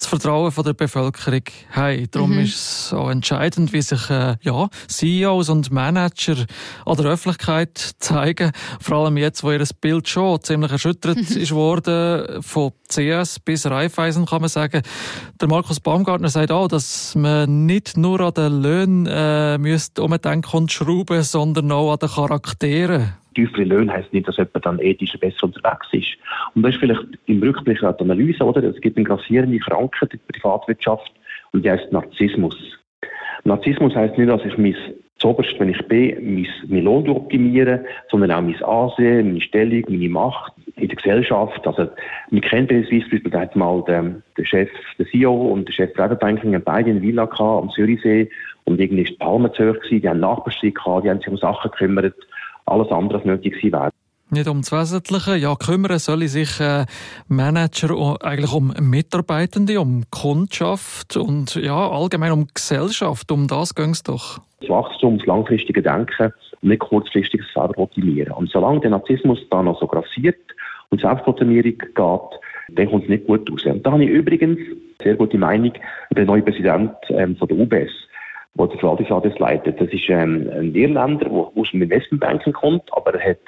das 0.00 0.08
Vertrauen 0.08 0.50
von 0.50 0.64
der 0.64 0.72
Bevölkerung 0.72 1.42
haben. 1.70 2.10
Darum 2.10 2.32
mhm. 2.32 2.40
ist 2.40 2.54
es 2.54 2.92
auch 2.92 3.10
entscheidend, 3.10 3.72
wie 3.72 3.82
sich 3.82 4.08
äh, 4.08 4.36
ja, 4.40 4.68
CEOs 4.88 5.50
und 5.50 5.70
Manager 5.70 6.46
an 6.86 6.96
der 6.96 7.06
Öffentlichkeit 7.06 7.94
zeigen. 7.98 8.52
Vor 8.80 8.96
allem 8.96 9.18
jetzt, 9.18 9.44
wo 9.44 9.52
ihr 9.52 9.64
Bild 9.80 10.08
schon 10.08 10.42
ziemlich 10.42 10.72
erschüttert 10.72 11.18
ist 11.18 11.52
worden, 11.52 12.42
von 12.42 12.72
CS 12.88 13.40
bis 13.40 13.66
Raiffeisen 13.66 14.24
kann 14.24 14.40
man 14.40 14.48
sagen. 14.48 14.82
Der 15.40 15.48
Markus 15.48 15.80
Baumgartner 15.80 16.30
sagt 16.30 16.50
auch, 16.50 16.68
dass 16.68 17.14
man 17.14 17.66
nicht 17.66 17.96
nur 17.96 18.20
an 18.20 18.34
den 18.34 18.62
Löhnen 18.62 19.06
äh, 19.06 19.58
müsste 19.58 20.02
umdenken 20.02 20.56
und 20.56 20.72
schrauben, 20.72 21.22
sondern 21.22 21.70
auch 21.72 21.92
an 21.92 21.98
den 21.98 22.08
Charakteren 22.08 23.12
tiefere 23.34 23.64
Löhne 23.64 23.92
heisst 23.92 24.12
nicht, 24.12 24.28
dass 24.28 24.36
jemand 24.36 24.66
dann 24.66 24.78
ethisch 24.80 25.12
besser 25.18 25.44
unterwegs 25.44 25.88
ist. 25.92 26.16
Und 26.54 26.62
das 26.62 26.74
ist 26.74 26.80
vielleicht 26.80 27.02
im 27.26 27.42
Rückblick 27.42 27.82
auch 27.82 27.96
die 27.96 28.04
Analyse, 28.04 28.44
oder? 28.44 28.62
Es 28.62 28.80
gibt 28.80 28.96
eine 28.96 29.06
grassierende 29.06 29.58
Krankheit 29.58 30.12
in 30.12 30.20
der 30.26 30.32
Privatwirtschaft 30.32 31.12
und 31.52 31.64
die 31.64 31.70
heißt 31.70 31.92
Narzissmus. 31.92 32.56
Narzissmus 33.44 33.94
heisst 33.94 34.18
nicht, 34.18 34.30
dass 34.30 34.44
ich 34.44 34.58
mein 34.58 34.76
zoberst, 35.20 35.58
wenn 35.60 35.68
ich 35.68 35.86
bin, 35.86 36.34
mein, 36.34 36.48
mein 36.68 36.84
Lohn 36.84 37.08
optimiere, 37.08 37.84
sondern 38.10 38.32
auch 38.32 38.40
mein 38.40 38.62
Ansehen, 38.62 39.28
meine 39.28 39.40
Stellung, 39.40 39.84
meine 39.88 40.08
Macht 40.08 40.52
in 40.76 40.88
der 40.88 40.96
Gesellschaft. 40.96 41.66
Also, 41.66 41.88
wir 42.30 42.40
kennen 42.40 42.66
beispielsweise, 42.66 43.30
da 43.30 43.40
hat 43.40 43.54
mal 43.54 43.84
der, 43.86 44.14
der 44.36 44.44
Chef, 44.44 44.70
der 44.98 45.06
CEO 45.06 45.32
und 45.32 45.68
der 45.68 45.72
Chef 45.74 45.92
Private 45.92 46.16
Banking 46.16 46.60
beide 46.64 46.90
in 46.90 47.02
Villa 47.02 47.26
gehabt, 47.26 47.62
am 47.62 47.70
Zürichsee 47.70 48.30
und 48.64 48.80
irgendwie 48.80 49.02
ist 49.02 49.12
die 49.12 49.16
Palme 49.16 49.52
zu 49.52 49.68
hoch 49.68 49.80
gewesen, 49.80 50.00
die 50.00 50.08
haben 50.08 50.20
Nachbarschaften 50.20 50.74
gehabt, 50.74 51.04
die 51.04 51.10
haben 51.10 51.18
sich 51.18 51.28
um 51.28 51.36
Sachen 51.36 51.70
gekümmert, 51.70 52.14
alles 52.70 52.90
andere 52.90 53.18
als 53.18 53.26
nötig 53.26 53.54
gewesen 53.54 53.72
wäre. 53.72 53.90
Nicht 54.32 54.48
um 54.48 54.60
das 54.60 54.70
Wesentliche. 54.70 55.36
Ja, 55.36 55.56
kümmern 55.56 55.98
sollen 55.98 56.28
sich 56.28 56.60
äh, 56.60 56.86
Manager 57.26 58.16
eigentlich 58.22 58.52
um 58.52 58.72
Mitarbeitende, 58.80 59.80
um 59.80 60.04
Kundschaft 60.10 61.16
und 61.16 61.56
ja, 61.56 61.90
allgemein 61.90 62.30
um 62.30 62.46
Gesellschaft. 62.54 63.32
Um 63.32 63.48
das 63.48 63.74
ging 63.74 63.90
es 63.90 64.04
doch. 64.04 64.40
Das 64.60 64.68
Wachstum, 64.68 65.18
das 65.18 65.26
langfristige 65.26 65.82
Denken 65.82 66.32
und 66.60 66.68
nicht 66.68 66.78
kurzfristiges 66.78 67.46
selber 67.52 67.78
optimieren. 67.78 68.32
Und 68.32 68.50
solange 68.50 68.80
der 68.80 68.90
Narzissmus 68.90 69.40
da 69.50 69.64
noch 69.64 69.80
so 69.80 69.88
grassiert 69.88 70.38
und 70.90 71.00
Selbstoptimierung 71.00 71.78
geht, 71.78 71.94
dann 71.96 72.88
kommt 72.88 73.04
es 73.04 73.08
nicht 73.08 73.26
gut 73.26 73.50
raus. 73.50 73.64
Und 73.64 73.84
da 73.84 73.92
habe 73.92 74.04
ich 74.04 74.10
übrigens 74.10 74.58
sehr 75.02 75.16
gute 75.16 75.38
Meinung 75.38 75.72
über 76.10 76.20
den 76.20 76.26
neuen 76.26 76.44
Präsident 76.44 76.92
ähm, 77.08 77.36
von 77.36 77.48
der 77.48 77.58
UBS 77.58 77.90
der 78.58 78.66
der 78.66 78.78
Verwaltungsrat 78.78 79.38
leitet. 79.38 79.80
Das 79.80 79.88
ist 79.88 80.08
ähm, 80.08 80.50
ein 80.52 80.74
Irländer, 80.74 81.24
der 81.24 81.32
aus 81.32 81.70
dem 81.72 81.82
Investmentbanking 81.82 82.52
kommt, 82.52 82.82
aber 82.92 83.14
er 83.14 83.30
hat 83.30 83.40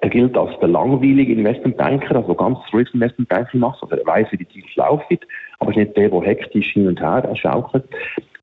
er 0.00 0.10
gilt 0.10 0.36
als 0.36 0.58
der 0.60 0.68
langweilige 0.68 1.32
Investmentbanker, 1.32 2.16
also 2.16 2.34
ganz 2.34 2.58
ruhiges 2.72 2.92
Investmentbanking 2.92 3.60
macht. 3.60 3.82
Also 3.82 3.96
er 3.96 4.06
weiß, 4.06 4.26
wie 4.30 4.36
die 4.36 4.44
Deals 4.44 4.76
laufen, 4.76 5.18
aber 5.58 5.70
ist 5.70 5.76
nicht 5.78 5.96
der, 5.96 6.10
der 6.10 6.20
hektisch 6.20 6.72
hin 6.74 6.86
und 6.86 7.00
her 7.00 7.28
schaukelt. 7.34 7.84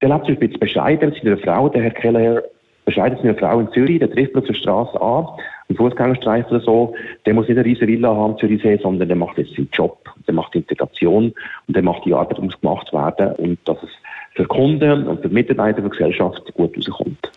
Der 0.01 0.09
lebt 0.09 0.27
ein 0.27 0.39
bisschen 0.39 0.59
bescheiden 0.59 1.09
mit 1.11 1.23
seiner 1.23 1.37
Frau, 1.37 1.69
der 1.69 1.83
Herr 1.83 1.91
Keller, 1.91 2.43
bescheidet 2.85 3.19
seine 3.19 3.35
Frau 3.35 3.59
in 3.59 3.71
Zürich, 3.71 3.99
der 3.99 4.11
trifft 4.11 4.35
auf 4.35 4.45
der 4.45 4.53
Straße 4.55 4.99
an, 4.99 5.27
im 5.69 5.75
Fußgängerstreifen 5.77 6.51
oder 6.57 6.65
so, 6.65 6.95
der 7.25 7.33
muss 7.33 7.47
nicht 7.47 7.57
eine 7.57 7.65
riesige 7.65 7.87
Villa 7.87 8.13
haben, 8.13 8.37
Zürichsee, 8.37 8.79
sondern 8.81 9.07
der 9.07 9.15
macht 9.15 9.37
jetzt 9.37 9.55
seinen 9.55 9.69
Job, 9.71 10.09
der 10.27 10.33
macht 10.33 10.55
Integration 10.55 11.33
und 11.67 11.75
der 11.75 11.83
macht 11.83 12.03
die 12.05 12.13
Arbeit, 12.13 12.37
die 12.37 12.41
muss 12.41 12.59
gemacht 12.59 12.91
werden 12.91 13.35
und 13.35 13.59
dass 13.65 13.77
es 13.83 13.89
für 14.35 14.45
Kunden 14.45 15.07
und 15.07 15.21
für 15.21 15.29
Mitarbeiter 15.29 15.81
der 15.81 15.89
Gesellschaft 15.89 16.53
gut 16.53 16.75
rauskommt. 16.77 17.31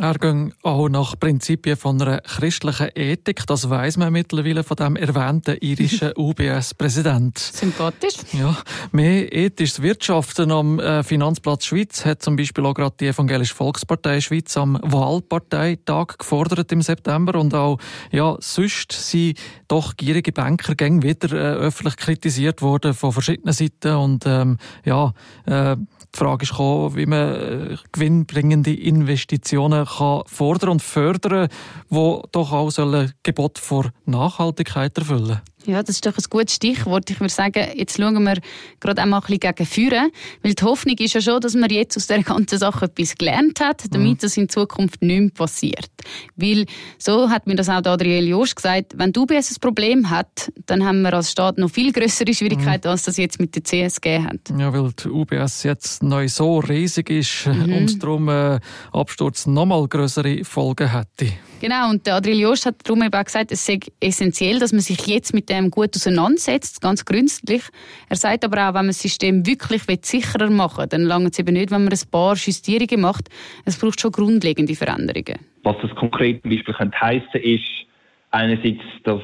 Er 0.00 0.14
ging 0.14 0.54
auch 0.62 0.88
nach 0.88 1.18
Prinzipien 1.18 1.76
von 1.76 2.00
einer 2.00 2.20
christlichen 2.20 2.90
Ethik. 2.94 3.44
Das 3.48 3.68
weiß 3.68 3.96
man 3.96 4.12
mittlerweile 4.12 4.62
von 4.62 4.76
dem 4.76 4.94
erwähnten 4.94 5.56
irischen 5.60 6.12
UBS-Präsident. 6.16 7.36
Sympathisch. 7.36 8.14
Ja, 8.32 8.56
mehr 8.92 9.34
ethisches 9.34 9.82
Wirtschaften 9.82 10.52
am 10.52 10.78
äh, 10.78 11.02
Finanzplatz 11.02 11.64
Schweiz 11.64 12.04
hat 12.04 12.22
zum 12.22 12.36
Beispiel 12.36 12.64
auch 12.64 12.74
gerade 12.74 12.94
die 13.00 13.08
Evangelische 13.08 13.56
Volkspartei 13.56 14.20
Schweiz 14.20 14.56
am 14.56 14.78
Wahlparteitag 14.82 16.18
gefordert 16.18 16.70
im 16.70 16.82
September 16.82 17.36
und 17.40 17.52
auch 17.54 17.78
ja 18.12 18.36
sonst 18.38 18.92
sind 18.92 19.36
doch 19.66 19.96
gierige 19.96 20.30
Banker 20.30 20.76
gäng 20.76 21.02
wieder 21.02 21.32
äh, 21.32 21.56
öffentlich 21.56 21.96
kritisiert 21.96 22.62
worden 22.62 22.94
von 22.94 23.12
verschiedenen 23.12 23.52
Seiten 23.52 23.96
und 23.96 24.24
ähm, 24.26 24.58
ja 24.84 25.12
äh, 25.46 25.76
die 26.14 26.18
Frage 26.18 26.44
ist 26.44 26.50
gekommen, 26.50 26.96
wie 26.96 27.06
man 27.06 27.34
äh, 27.34 27.76
gewinnbringende 27.92 28.74
Investitionen 28.74 29.87
kann 29.96 30.22
fordern 30.26 30.70
und 30.70 30.82
fördern, 30.82 31.48
wo 31.88 32.22
doch 32.32 32.52
auch 32.52 32.70
ein 32.78 33.12
Gebot 33.22 33.58
vor 33.58 33.90
Nachhaltigkeit 34.04 34.96
erfüllen. 34.96 35.40
Ja, 35.68 35.82
das 35.82 35.96
ist 35.96 36.06
doch 36.06 36.16
ein 36.16 36.24
gutes 36.30 36.54
Stichwort. 36.54 37.10
Ich 37.10 37.20
würde 37.20 37.32
sagen, 37.32 37.62
jetzt 37.74 37.98
schauen 37.98 38.24
wir 38.24 38.38
gerade 38.80 39.02
einmal 39.02 39.20
ein 39.20 39.26
bisschen 39.26 39.40
gegen 39.40 39.66
Führen, 39.66 40.10
weil 40.42 40.54
die 40.54 40.64
Hoffnung 40.64 40.96
ist 40.96 41.12
ja 41.12 41.20
schon, 41.20 41.42
dass 41.42 41.54
man 41.54 41.68
jetzt 41.68 41.94
aus 41.98 42.06
der 42.06 42.22
ganzen 42.22 42.58
Sache 42.58 42.86
etwas 42.86 43.14
gelernt 43.16 43.60
hat, 43.60 43.84
damit 43.90 44.12
mhm. 44.12 44.18
das 44.18 44.38
in 44.38 44.48
Zukunft 44.48 45.02
nicht 45.02 45.20
mehr 45.20 45.30
passiert. 45.30 45.90
Weil, 46.36 46.64
so 46.96 47.28
hat 47.28 47.46
mir 47.46 47.54
das 47.54 47.68
auch 47.68 47.84
Adriel 47.84 48.28
Jost 48.28 48.56
gesagt, 48.56 48.94
wenn 48.96 49.12
die 49.12 49.20
UBS 49.20 49.50
ein 49.50 49.60
Problem 49.60 50.08
hat, 50.08 50.50
dann 50.64 50.86
haben 50.86 51.02
wir 51.02 51.12
als 51.12 51.32
Staat 51.32 51.58
noch 51.58 51.68
viel 51.68 51.92
größere 51.92 52.32
Schwierigkeiten, 52.32 52.88
mhm. 52.88 52.92
als 52.92 53.02
das 53.02 53.18
jetzt 53.18 53.38
mit 53.38 53.54
der 53.54 53.64
CSG 53.64 54.20
hat. 54.20 54.40
Ja, 54.58 54.72
weil 54.72 54.90
die 54.92 55.08
UBS 55.08 55.64
jetzt 55.64 56.02
neu 56.02 56.28
so 56.28 56.60
riesig 56.60 57.10
ist 57.10 57.46
mhm. 57.46 57.74
und 57.74 58.02
darum 58.02 58.30
äh, 58.30 58.58
Absturz 58.90 59.46
noch 59.46 59.66
mal 59.66 59.86
größere 59.86 60.44
Folgen 60.44 60.92
hätte. 60.92 61.34
Genau, 61.60 61.90
und 61.90 62.08
Adriel 62.08 62.38
Jost 62.38 62.66
hat 62.66 62.76
darum 62.84 63.02
eben 63.02 63.12
auch 63.12 63.24
gesagt, 63.24 63.50
es 63.50 63.66
sei 63.66 63.80
essentiell, 63.98 64.60
dass 64.60 64.72
man 64.72 64.80
sich 64.80 65.04
jetzt 65.08 65.34
mit 65.34 65.48
dem 65.48 65.72
gut 65.72 65.96
auseinandersetzt, 65.96 66.80
ganz 66.80 67.04
gründlich. 67.04 67.62
Er 68.08 68.14
sagt 68.14 68.44
aber 68.44 68.62
auch, 68.62 68.74
wenn 68.74 68.74
man 68.74 68.86
das 68.88 69.02
System 69.02 69.44
wirklich 69.44 69.82
sicherer 70.02 70.50
machen 70.50 70.82
will, 70.82 70.86
dann 70.86 71.02
langt 71.02 71.32
es 71.32 71.38
eben 71.40 71.54
nicht, 71.54 71.72
wenn 71.72 71.82
man 71.82 71.92
ein 71.92 72.10
paar 72.12 72.36
Justierungen 72.36 73.00
macht. 73.00 73.28
Es 73.64 73.76
braucht 73.76 74.00
schon 74.00 74.12
grundlegende 74.12 74.76
Veränderungen. 74.76 75.40
Was 75.64 75.74
das 75.82 75.92
konkret 75.96 76.42
zum 76.42 76.52
Beispiel 76.52 76.74
heissen 77.00 77.40
ist, 77.42 77.86
einerseits, 78.30 78.84
dass 79.02 79.22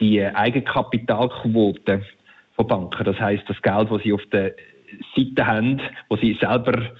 die 0.00 0.20
Eigenkapitalquote 0.20 2.04
von 2.56 2.66
Banken, 2.66 3.04
das 3.04 3.18
heißt 3.20 3.44
das 3.46 3.62
Geld, 3.62 3.92
das 3.92 4.02
sie 4.02 4.12
auf 4.12 4.26
der 4.32 4.54
Seite 5.14 5.46
haben, 5.46 5.80
das 6.10 6.20
sie 6.20 6.36
selber 6.40 6.90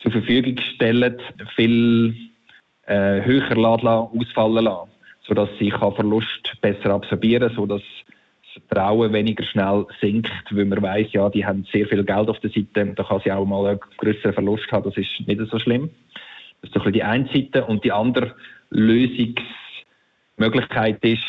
zur 0.00 0.12
Verfügung 0.12 0.58
stellen, 0.74 1.16
viel 1.54 2.14
äh, 2.86 3.24
höher 3.24 3.56
ausfallen 3.56 4.64
lassen, 4.64 4.90
sodass 5.26 5.48
sie 5.58 5.70
Verlust 5.70 6.52
besser 6.60 6.90
absorbieren 6.90 7.48
kann, 7.48 7.56
sodass 7.56 7.82
das 8.54 8.62
Vertrauen 8.68 9.12
weniger 9.12 9.44
schnell 9.44 9.86
sinkt, 10.00 10.32
weil 10.50 10.64
man 10.64 10.82
weiß, 10.82 11.08
ja, 11.12 11.28
die 11.28 11.44
haben 11.44 11.66
sehr 11.72 11.86
viel 11.86 12.04
Geld 12.04 12.28
auf 12.28 12.38
der 12.40 12.50
Seite, 12.50 12.86
da 12.94 13.02
kann 13.02 13.20
sie 13.24 13.32
auch 13.32 13.44
mal 13.44 13.66
einen 13.66 13.80
größeren 13.98 14.32
Verlust 14.32 14.70
haben, 14.72 14.84
das 14.84 14.96
ist 14.96 15.26
nicht 15.26 15.40
so 15.50 15.58
schlimm. 15.58 15.90
Das 16.62 16.70
ist 16.70 16.76
doch 16.76 16.90
die 16.90 17.02
eine 17.02 17.28
Seite. 17.32 17.64
Und 17.64 17.84
die 17.84 17.92
andere 17.92 18.34
Lösungsmöglichkeit 18.70 21.04
ist, 21.04 21.22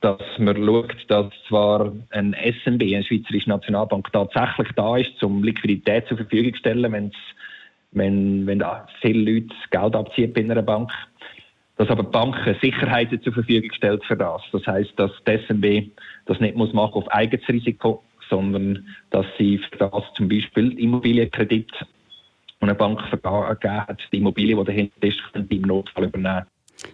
dass 0.00 0.20
man 0.38 0.56
schaut, 0.56 0.96
dass 1.08 1.26
zwar 1.48 1.92
ein 2.10 2.34
SNB, 2.34 2.82
eine 2.82 3.04
Schweizerische 3.04 3.48
Nationalbank, 3.48 4.12
tatsächlich 4.12 4.68
da 4.76 4.96
ist, 4.96 5.22
um 5.22 5.42
Liquidität 5.42 6.06
zur 6.08 6.18
Verfügung 6.18 6.52
zu 6.52 6.58
stellen, 6.58 6.92
wenn's, 6.92 7.14
wenn, 7.96 8.46
wenn 8.46 8.60
da 8.60 8.86
viele 9.00 9.32
Leute 9.32 9.54
Geld 9.70 9.96
abziehen 9.96 10.32
bei 10.32 10.42
einer 10.42 10.62
Bank, 10.62 10.92
dass 11.76 11.88
aber 11.88 12.04
die 12.04 12.10
Bank 12.10 12.36
Sicherheiten 12.62 13.20
zur 13.22 13.32
Verfügung 13.32 13.72
stellt 13.72 14.04
für 14.04 14.16
das. 14.16 14.42
Das 14.52 14.66
heißt, 14.66 14.92
dass 14.96 15.10
die 15.26 15.38
SNB 15.46 15.90
das 16.26 16.40
nicht 16.40 16.56
muss 16.56 16.72
machen 16.72 16.94
auf 16.94 17.08
eigenes 17.10 17.46
Risiko, 17.48 18.02
sondern 18.28 18.86
dass 19.10 19.26
sie 19.38 19.58
für 19.58 19.76
das 19.76 20.04
zum 20.14 20.28
Beispiel 20.28 20.78
Immobilienkredit 20.78 21.70
und 22.60 22.68
eine 22.68 22.74
Bank 22.74 23.00
vergeben 23.08 23.86
hat, 23.86 23.98
die 24.12 24.18
Immobilie, 24.18 24.56
die 24.56 24.64
dahinter 24.64 25.02
ist, 25.02 25.20
im 25.34 25.62
Notfall 25.62 26.04
übernehmen. 26.04 26.46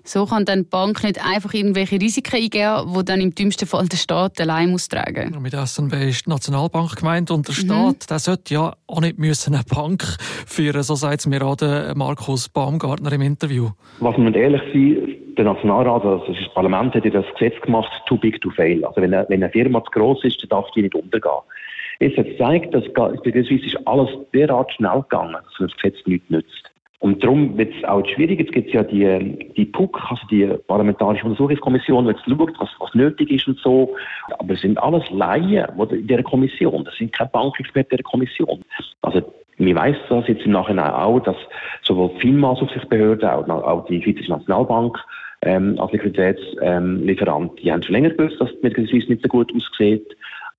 So 0.05 0.27
kann 0.27 0.45
dann 0.45 0.65
die 0.65 0.69
Bank 0.69 1.03
nicht 1.03 1.25
einfach 1.25 1.55
irgendwelche 1.55 2.01
Risiken 2.01 2.37
eingehen, 2.37 2.95
die 2.97 3.05
dann 3.05 3.21
im 3.21 3.35
dümmsten 3.35 3.67
Fall 3.67 3.87
der 3.89 3.97
Staat 3.97 4.41
allein 4.41 4.71
muss 4.71 4.89
tragen 4.89 5.31
muss. 5.33 5.41
Mit 5.41 5.53
SNB 5.53 5.93
ist 6.09 6.27
die 6.27 6.31
Nationalbank 6.31 6.97
gemeint 6.97 7.31
und 7.31 7.49
der 7.49 7.55
mhm. 7.55 7.67
Staat 7.67 8.11
der 8.11 8.19
sollte 8.19 8.55
ja 8.55 8.75
auch 8.87 9.01
nicht 9.01 9.19
müssen 9.19 9.55
eine 9.55 9.65
Bank 9.65 10.03
führen, 10.47 10.83
so 10.83 10.95
sagt 10.95 11.21
es 11.21 11.27
mir 11.27 11.43
auch 11.45 11.57
der 11.57 11.95
Markus 11.97 12.49
Baumgartner 12.49 13.13
im 13.13 13.23
Interview. 13.23 13.71
Was 14.01 14.17
man 14.17 14.35
ehrlich 14.35 14.63
sein, 14.73 15.35
der 15.37 15.45
Nationalrat, 15.45 16.05
also 16.05 16.25
das 16.27 16.55
Parlament 16.55 16.95
hat 16.95 17.05
ja 17.05 17.11
das 17.11 17.27
Gesetz 17.39 17.61
gemacht, 17.63 17.91
too 18.07 18.17
big 18.17 18.41
to 18.41 18.51
fail. 18.51 18.85
Also 18.85 19.01
wenn 19.01 19.15
eine, 19.15 19.27
wenn 19.29 19.43
eine 19.43 19.53
Firma 19.53 19.83
zu 19.85 19.91
gross 19.91 20.23
ist, 20.25 20.43
dann 20.43 20.51
darf 20.51 20.71
die 20.73 20.83
nicht 20.83 20.95
untergehen. 20.95 21.33
Jetzt 22.01 22.19
hat 22.19 22.27
es 22.27 22.33
gezeigt, 22.33 22.75
dass 22.75 22.85
bei 22.93 23.31
der 23.31 23.45
Swiss 23.45 23.65
ist 23.65 23.79
alles 23.87 24.11
derart 24.35 24.73
schnell 24.73 25.03
gegangen, 25.03 25.35
dass 25.35 25.71
das 25.71 25.77
Gesetz 25.77 26.07
nichts 26.07 26.29
nützt. 26.31 26.72
Und 27.03 27.21
darum 27.25 27.59
wird 27.59 27.75
es 27.77 27.83
auch 27.83 28.07
schwierig. 28.07 28.39
Jetzt 28.39 28.53
gibt 28.53 28.69
es 28.69 28.75
ja 28.75 28.85
die, 28.85 29.51
die 29.57 29.65
PUC, 29.65 30.01
also 30.09 30.23
die 30.31 30.47
Parlamentarische 30.69 31.25
Untersuchungskommission, 31.25 32.05
die 32.05 32.13
jetzt 32.13 32.23
schaut, 32.25 32.53
was, 32.61 32.69
was 32.79 32.95
nötig 32.95 33.29
ist 33.29 33.49
und 33.49 33.59
so. 33.59 33.93
Aber 34.39 34.55
es 34.55 34.61
sind 34.61 34.81
alles 34.81 35.03
Laien 35.11 35.67
in 35.91 36.07
dieser 36.07 36.23
Kommission. 36.23 36.85
Das 36.85 36.95
sind 36.95 37.13
keine 37.13 37.31
Bankexperten 37.31 37.91
in 37.91 37.97
der 37.97 38.05
Kommission. 38.05 38.63
Also, 39.01 39.21
mir 39.59 39.75
weiß 39.75 39.97
das 40.11 40.29
jetzt 40.29 40.47
im 40.47 40.53
Nachhinein 40.53 40.93
auch, 40.93 41.19
dass 41.19 41.35
sowohl 41.83 42.11
die 42.15 42.21
FINMA-Aufsichtsbehörde, 42.21 43.33
auch, 43.33 43.49
auch 43.49 43.85
die 43.87 44.01
Schweizerische 44.01 44.31
Nationalbank, 44.31 44.97
ähm, 45.43 45.77
als 45.81 45.91
Liquiditätslieferant, 45.91 47.51
ähm, 47.51 47.57
die 47.61 47.73
haben 47.73 47.83
schon 47.83 47.95
länger 47.95 48.11
gewusst, 48.11 48.41
dass 48.41 48.51
die 48.51 48.59
Medical 48.63 48.85
nicht 48.85 49.23
so 49.23 49.29
gut 49.29 49.53
aussieht. 49.57 50.07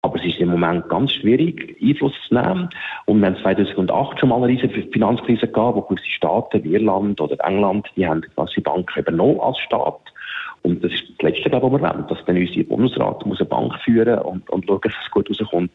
Aber 0.03 0.19
es 0.19 0.25
ist 0.25 0.39
im 0.39 0.49
Moment 0.49 0.89
ganz 0.89 1.13
schwierig, 1.13 1.77
Einfluss 1.81 2.13
zu 2.27 2.33
nehmen. 2.33 2.69
Und 3.05 3.21
wir 3.21 3.27
haben 3.27 3.37
2008 3.41 4.19
schon 4.19 4.29
mal 4.29 4.35
eine 4.35 4.47
riesige 4.47 4.83
Finanzkrise 4.91 5.47
gehabt, 5.47 5.77
wo 5.77 5.81
gewisse 5.81 6.09
Staaten 6.09 6.61
wie 6.63 6.73
Irland 6.73 7.21
oder 7.21 7.37
England, 7.47 7.87
die 7.95 8.05
haben 8.05 8.21
quasi 8.35 8.59
Banken 8.59 8.99
übernommen 8.99 9.39
als 9.39 9.57
Staat. 9.59 10.01
Und 10.63 10.83
das 10.83 10.91
ist 10.91 11.03
das 11.17 11.31
Letzte, 11.31 11.51
was 11.51 11.61
wir 11.63 11.71
wollen, 11.71 12.07
dass 12.09 12.25
dann 12.25 12.37
unser 12.37 12.63
Bundesrat 12.63 13.25
muss 13.25 13.39
eine 13.39 13.49
Bank 13.49 13.73
führen 13.83 14.19
und, 14.19 14.49
und 14.49 14.65
schauen, 14.65 14.81
dass 14.83 14.93
es 15.05 15.11
gut 15.11 15.29
rauskommt. 15.29 15.71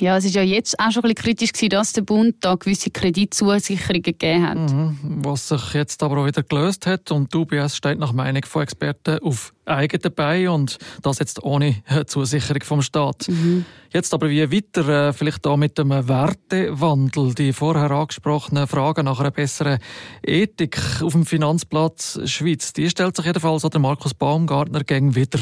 Ja, 0.00 0.16
es 0.16 0.24
ist 0.24 0.34
ja 0.34 0.42
jetzt 0.42 0.78
auch 0.78 0.90
schon 0.92 1.02
ein 1.04 1.14
bisschen 1.14 1.34
kritisch 1.34 1.52
gewesen, 1.52 1.70
dass 1.70 1.92
der 1.92 2.02
Bund 2.02 2.36
da 2.40 2.54
gewisse 2.54 2.90
Kreditzusicherungen 2.90 4.02
gegeben 4.02 4.46
hat. 4.46 4.58
Mhm. 4.58 4.96
Was 5.24 5.48
sich 5.48 5.74
jetzt 5.74 6.02
aber 6.02 6.18
auch 6.18 6.26
wieder 6.26 6.42
gelöst 6.42 6.86
hat 6.86 7.10
und 7.10 7.32
die 7.32 7.38
UBS 7.38 7.76
steht 7.76 7.98
nach 7.98 8.12
Meinung 8.12 8.44
von 8.44 8.62
Experten 8.62 9.18
auf 9.20 9.52
eigenen 9.64 10.14
Beinen 10.14 10.48
und 10.48 10.78
das 11.02 11.18
jetzt 11.18 11.42
ohne 11.42 11.76
Zusicherung 12.06 12.62
vom 12.62 12.82
Staat. 12.82 13.28
Mhm. 13.28 13.64
Jetzt 13.92 14.14
aber 14.14 14.30
wie 14.30 14.50
weiter, 14.52 15.08
äh, 15.08 15.12
vielleicht 15.12 15.44
da 15.44 15.56
mit 15.56 15.78
dem 15.78 15.90
Wertewandel, 15.90 17.34
die 17.34 17.52
vorher 17.52 17.90
angesprochenen 17.90 18.66
Fragen 18.66 19.04
nach 19.04 19.20
einer 19.20 19.30
besseren 19.30 19.78
Ethik 20.22 20.78
auf 21.02 21.12
dem 21.12 21.26
Finanzplatz 21.26 22.20
Schweiz, 22.24 22.72
die 22.72 22.88
stellt 22.88 23.16
sich 23.16 23.26
jedenfalls 23.26 23.64
an 23.64 23.70
der 23.70 23.80
Markus 23.80 24.14
Baumgartner 24.14 24.84
gegen 24.84 25.14
wieder 25.14 25.40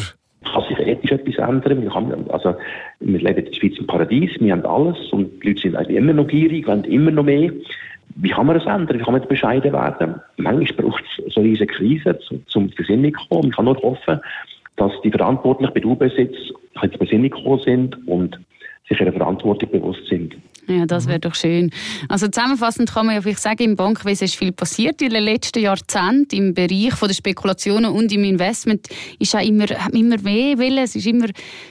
ethisch 1.12 1.36
etwas 1.36 1.48
ändern. 1.48 1.82
Wir, 1.82 1.94
haben, 1.94 2.30
also, 2.30 2.54
wir 3.00 3.18
leben 3.20 3.38
in 3.38 3.44
der 3.44 3.52
Schweiz 3.52 3.78
im 3.78 3.86
Paradies, 3.86 4.30
wir 4.40 4.52
haben 4.52 4.64
alles 4.66 4.98
und 5.12 5.42
die 5.42 5.48
Leute 5.48 5.60
sind 5.60 5.90
immer 5.90 6.12
noch 6.12 6.26
gierig, 6.26 6.66
wollen 6.66 6.84
immer 6.84 7.10
noch 7.10 7.24
mehr. 7.24 7.50
Wie 8.16 8.30
kann 8.30 8.46
man 8.46 8.58
das 8.58 8.66
ändern? 8.66 8.98
Wie 8.98 9.02
kann 9.02 9.12
man 9.12 9.28
bescheiden 9.28 9.72
werden? 9.72 10.14
Manchmal 10.36 10.86
braucht 10.86 11.04
es 11.26 11.34
so 11.34 11.40
eine 11.40 11.54
Krise, 11.66 12.18
zum 12.46 12.70
Besinnung 12.70 13.12
kommen. 13.28 13.48
Ich 13.48 13.56
kann 13.56 13.66
nur 13.66 13.76
hoffen, 13.82 14.20
dass 14.76 14.92
die 15.02 15.10
Verantwortlichen 15.10 15.74
bei 15.74 15.84
U-Besitz 15.84 16.34
zur 16.80 16.88
Besinnung 16.98 17.30
gekommen 17.30 17.60
sind 17.62 18.08
und 18.08 18.38
sich 18.88 19.00
ihrer 19.00 19.12
Verantwortung 19.12 19.70
bewusst 19.70 20.06
sind. 20.08 20.36
Ja, 20.68 20.84
das 20.84 21.06
wäre 21.06 21.20
doch 21.20 21.34
schön. 21.34 21.70
Also 22.08 22.26
zusammenfassend 22.26 22.92
kann 22.92 23.06
man 23.06 23.14
ja 23.14 23.22
vielleicht 23.22 23.40
sagen, 23.40 23.62
im 23.62 23.76
Bankwesen 23.76 24.24
ist 24.24 24.34
viel 24.34 24.50
passiert 24.50 25.00
in 25.00 25.10
den 25.10 25.22
letzten 25.22 25.60
Jahrzehnten. 25.60 26.34
Im 26.34 26.54
Bereich 26.54 26.94
von 26.94 27.08
der 27.08 27.14
Spekulationen 27.14 27.92
und 27.92 28.10
im 28.12 28.24
Investment 28.24 28.88
ist 29.18 29.34
auch 29.36 29.46
immer, 29.46 29.66
immer 29.92 30.18
mehr 30.18 30.58
Wille. 30.58 30.82
Es 30.82 30.96
ist 30.96 31.06
immer 31.06 31.28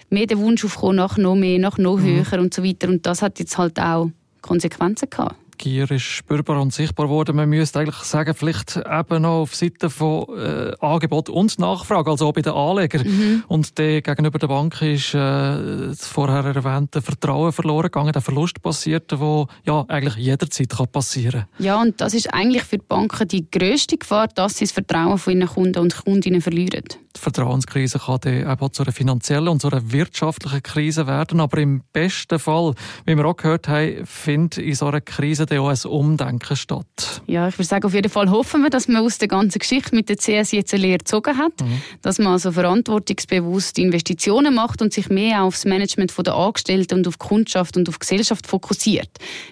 mehr 0.10 0.28
der 0.28 0.38
Wunsch 0.38 0.64
aufgekommen 0.64 0.96
nach 0.96 1.18
noch 1.18 1.36
mehr, 1.36 1.60
nach 1.60 1.78
noch 1.78 1.98
mhm. 1.98 2.26
höher 2.26 2.40
und 2.40 2.54
so 2.54 2.64
weiter. 2.64 2.88
Und 2.88 3.06
das 3.06 3.22
hat 3.22 3.40
jetzt 3.40 3.58
halt 3.58 3.78
auch 3.80 4.12
Konsequenzen 4.42 5.10
gehabt. 5.10 5.36
Gier 5.58 5.90
ist 5.92 6.04
spürbar 6.04 6.62
und 6.62 6.74
sichtbar 6.74 7.08
geworden. 7.08 7.36
Man 7.36 7.50
müsste 7.50 7.80
eigentlich 7.80 7.98
sagen, 7.98 8.34
vielleicht 8.34 8.78
eben 8.78 9.22
noch 9.22 9.42
auf 9.42 9.56
Seite 9.56 9.90
von 9.90 10.26
äh, 10.38 10.74
Angebot 10.80 11.30
und 11.30 11.58
Nachfrage, 11.60 12.10
also 12.10 12.28
auch 12.28 12.34
bei 12.34 12.42
den 12.42 12.54
Anlegern. 12.54 13.08
Mhm. 13.08 13.44
Und 13.48 13.78
der 13.78 14.02
gegenüber 14.02 14.40
der 14.40 14.48
Bank 14.48 14.82
ist 14.82 15.14
äh, 15.14 15.18
das 15.18 16.08
vorher 16.08 16.46
erwähnte 16.46 17.02
Vertrauen 17.02 17.52
verloren 17.52 17.84
gegangen, 17.84 18.14
der 18.14 18.22
Verlust 18.22 18.62
passiert, 18.62 19.12
der 19.12 19.48
ja 19.66 19.86
eigentlich 19.88 20.16
jederzeit 20.16 20.70
kann 20.70 20.88
passieren 20.88 21.46
kann. 21.58 21.66
Ja, 21.66 21.82
und 21.82 22.00
das 22.02 22.14
ist 22.14 22.34
eigentlich 22.34 22.64
für 22.64 22.78
die 22.78 22.86
Banken 22.88 23.28
die 23.28 23.50
grösste 23.50 23.98
Gefahr, 23.98 24.28
dass 24.28 24.58
sie 24.58 24.66
das 24.66 24.72
Vertrauen 24.72 25.18
von 25.18 25.38
ihren 25.38 25.48
Kunden 25.50 25.80
und 25.80 26.04
Kundinnen 26.04 26.42
verlieren. 26.42 26.84
Die 27.16 27.20
Vertrauenskrise 27.20 28.00
kann 28.00 28.20
dann 28.22 28.52
eben 28.52 28.74
zu 28.74 28.84
einer 28.84 28.92
finanziellen 28.92 29.48
und 29.48 29.62
zu 29.62 29.70
einer 29.70 29.92
wirtschaftlichen 29.92 30.62
Krise 30.64 31.08
werden. 31.08 31.40
Aber 31.40 31.58
im 31.60 31.82
besten 31.94 32.40
Fall, 32.40 32.74
wie 33.06 33.16
wir 33.16 33.26
auch 33.26 33.38
gehört 33.38 33.68
haben, 33.68 34.06
findet 34.06 34.58
in 34.58 34.76
so 34.76 34.88
einer 34.88 35.02
Krise 35.02 35.46
dann 35.46 35.60
auch 35.60 35.70
ein 35.70 35.90
Umdenken 35.90 36.56
statt. 36.56 37.22
Ja, 37.28 37.48
ich 37.48 37.58
würde 37.58 37.68
sagen, 37.68 37.86
auf 37.86 37.94
jeden 37.94 38.10
Fall 38.10 38.30
hoffen 38.30 38.64
wir, 38.64 38.70
dass 38.70 38.88
man 38.88 39.04
aus 39.04 39.18
der 39.18 39.28
ganzen 39.28 39.60
Geschichte 39.60 39.96
mit 39.96 40.10
der 40.10 40.18
CS 40.18 40.52
jetzt 40.52 40.74
eine 40.74 40.84
Lehre 40.84 40.98
gezogen 40.98 41.38
hat, 41.38 41.62
mhm. 41.62 41.82
dass 42.02 42.20
man 42.20 42.34
also 42.34 42.52
verantwortungsbewusst 42.52 43.80
Investitionen 43.80 44.54
macht 44.54 44.82
und 44.82 44.92
sich 44.92 45.10
mehr 45.10 45.44
aufs 45.44 45.66
Management 45.66 46.14
der 46.26 46.36
Angestellten 46.36 46.96
und 46.96 47.08
auf 47.08 47.18
die 47.18 47.28
Kundschaft 47.28 47.78
und 47.78 47.88
auf 47.88 47.96
die 47.96 48.00
Gesellschaft 48.00 48.48
fokussiert. 48.48 49.10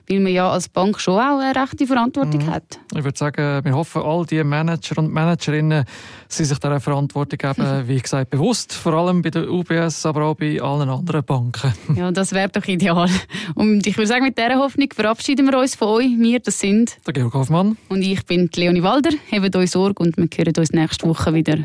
Weil 0.10 0.20
man 0.20 0.34
ja 0.34 0.50
als 0.50 0.68
Bank 0.70 1.00
schon 1.00 1.20
auch 1.20 1.40
eine 1.40 1.56
rechte 1.56 1.88
Verantwortung 1.88 2.46
mhm. 2.46 2.52
hat. 2.52 2.80
Ich 2.96 3.04
würde 3.04 3.18
sagen, 3.18 3.64
wir 3.64 3.74
hoffen, 3.74 4.02
all 4.02 4.26
die 4.26 4.44
Manager 4.44 4.98
und 4.98 5.14
Managerinnen 5.14 5.86
sind 6.28 6.46
sich 6.46 6.58
dieser 6.58 6.80
Verantwortung 6.80 7.40
eben, 7.58 7.88
wie 7.88 8.00
gesagt, 8.00 8.30
bewusst. 8.30 8.74
Vor 8.74 8.94
allem 8.94 9.22
bei 9.22 9.30
der 9.30 9.50
UBS, 9.50 10.06
aber 10.06 10.26
auch 10.26 10.36
bei 10.36 10.62
allen 10.62 10.90
anderen 10.90 11.24
Banken. 11.24 11.74
Ja, 11.96 12.12
das 12.12 12.32
wäre 12.34 12.50
doch 12.50 12.66
ideal. 12.66 13.10
Und 13.56 13.86
ich 13.86 13.98
würde 13.98 14.08
sagen, 14.08 14.24
mit 14.26 14.38
dieser 14.38 14.56
Hoffnung 14.56 14.88
verabschieden 14.94 15.46
wir 15.46 15.60
uns 15.60 15.76
von 15.76 15.90
euch. 15.90 16.10
Wir, 16.18 16.40
das 16.40 16.60
sind 16.60 16.98
der 17.06 17.14
Georg 17.14 17.34
Hoffmann 17.34 17.78
und 17.90 18.02
ich 18.02 18.26
bin 18.26 18.50
Leonie 18.56 18.82
Walder. 18.82 19.12
Habt 19.32 19.56
euch 19.56 19.72
Sorge 19.72 20.02
und 20.02 20.18
wir 20.18 20.28
hören 20.36 20.54
uns 20.58 20.72
nächste 20.72 21.08
Woche 21.08 21.34
wieder. 21.34 21.58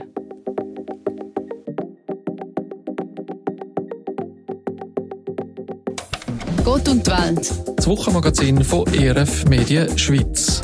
Gott 6.65 6.87
und 6.89 7.07
die 7.07 7.11
Welt. 7.11 7.53
Das 7.77 7.87
Wochenmagazin 7.87 8.63
von 8.63 8.87
ERF 8.93 9.47
Medien 9.47 9.97
Schweiz. 9.97 10.63